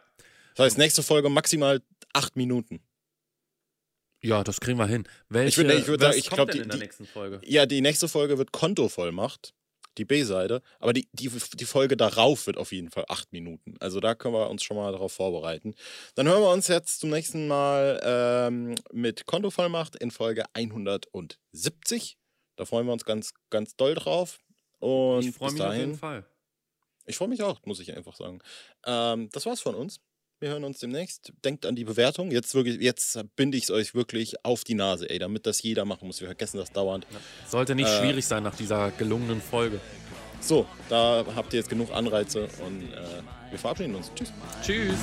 Das 0.55 0.65
heißt, 0.65 0.77
nächste 0.77 1.03
Folge 1.03 1.29
maximal 1.29 1.81
acht 2.13 2.35
Minuten. 2.35 2.81
Ja, 4.21 4.43
das 4.43 4.59
kriegen 4.59 4.77
wir 4.77 4.87
hin. 4.87 5.07
Welche, 5.29 5.61
Ich 5.61 5.67
würd- 5.67 5.77
ich 5.79 5.87
würd 5.87 6.01
sagen, 6.01 6.17
ich 6.17 6.25
kommt 6.29 6.35
glaub, 6.35 6.47
denn 6.49 6.55
die- 6.57 6.63
in 6.63 6.67
der 6.69 6.77
die- 6.77 6.83
nächsten 6.83 7.05
Folge? 7.05 7.39
Ja, 7.45 7.65
die 7.65 7.79
nächste 7.79 8.09
Folge 8.09 8.37
wird 8.37 8.51
Kontovollmacht, 8.51 9.53
die 9.97 10.05
B-Seite, 10.05 10.61
aber 10.79 10.93
die, 10.93 11.09
die, 11.13 11.29
die 11.29 11.65
Folge 11.65 11.97
darauf 11.97 12.47
wird 12.47 12.57
auf 12.57 12.71
jeden 12.71 12.89
Fall 12.89 13.05
acht 13.09 13.31
Minuten. 13.33 13.75
Also 13.79 13.99
da 13.99 14.15
können 14.15 14.33
wir 14.33 14.49
uns 14.49 14.63
schon 14.63 14.77
mal 14.77 14.91
darauf 14.91 15.11
vorbereiten. 15.11 15.73
Dann 16.15 16.27
hören 16.27 16.41
wir 16.41 16.51
uns 16.51 16.67
jetzt 16.67 16.99
zum 16.99 17.09
nächsten 17.09 17.47
Mal 17.47 17.99
ähm, 18.03 18.75
mit 18.91 19.25
Kontovollmacht 19.25 19.95
in 19.97 20.11
Folge 20.11 20.45
170. 20.53 22.17
Da 22.55 22.65
freuen 22.65 22.85
wir 22.85 22.93
uns 22.93 23.05
ganz, 23.05 23.33
ganz 23.49 23.75
doll 23.75 23.95
drauf. 23.95 24.39
Und 24.79 25.23
Ich 25.25 25.35
freue 25.35 25.51
mich 25.51 25.61
auf 25.61 25.67
dahin, 25.67 25.81
jeden 25.81 25.97
Fall. 25.97 26.25
ich 27.05 27.17
freue 27.17 27.27
mich 27.27 27.43
auch, 27.43 27.59
muss 27.65 27.79
ich 27.79 27.95
einfach 27.95 28.15
sagen. 28.15 28.39
Ähm, 28.85 29.29
das 29.31 29.45
war's 29.45 29.61
von 29.61 29.75
uns. 29.75 29.99
Wir 30.39 30.49
hören 30.49 30.63
uns 30.63 30.79
demnächst. 30.79 31.33
Denkt 31.43 31.65
an 31.65 31.75
die 31.75 31.83
Bewertung. 31.83 32.31
Jetzt 32.31 32.55
wirklich, 32.55 32.79
jetzt 32.79 33.19
binde 33.35 33.57
ich 33.57 33.65
es 33.65 33.71
euch 33.71 33.93
wirklich 33.93 34.45
auf 34.45 34.63
die 34.63 34.73
Nase, 34.73 35.09
ey, 35.09 35.19
damit 35.19 35.45
das 35.45 35.61
jeder 35.61 35.83
machen 35.83 36.07
muss. 36.07 36.21
Wir 36.21 36.27
vergessen 36.29 36.57
das 36.57 36.71
dauernd. 36.71 37.05
Sollte 37.47 37.75
nicht 37.75 37.89
Äh, 37.89 37.99
schwierig 37.99 38.25
sein 38.25 38.43
nach 38.43 38.55
dieser 38.55 38.91
gelungenen 38.91 39.41
Folge. 39.41 39.81
So, 40.39 40.65
da 40.87 41.25
habt 41.35 41.51
ihr 41.51 41.59
jetzt 41.59 41.69
genug 41.69 41.91
Anreize 41.91 42.43
und 42.65 42.83
äh, 42.93 42.97
wir 43.49 43.59
verabschieden 43.59 43.95
uns. 43.95 44.09
Tschüss. 44.15 44.31
Tschüss. 44.63 44.95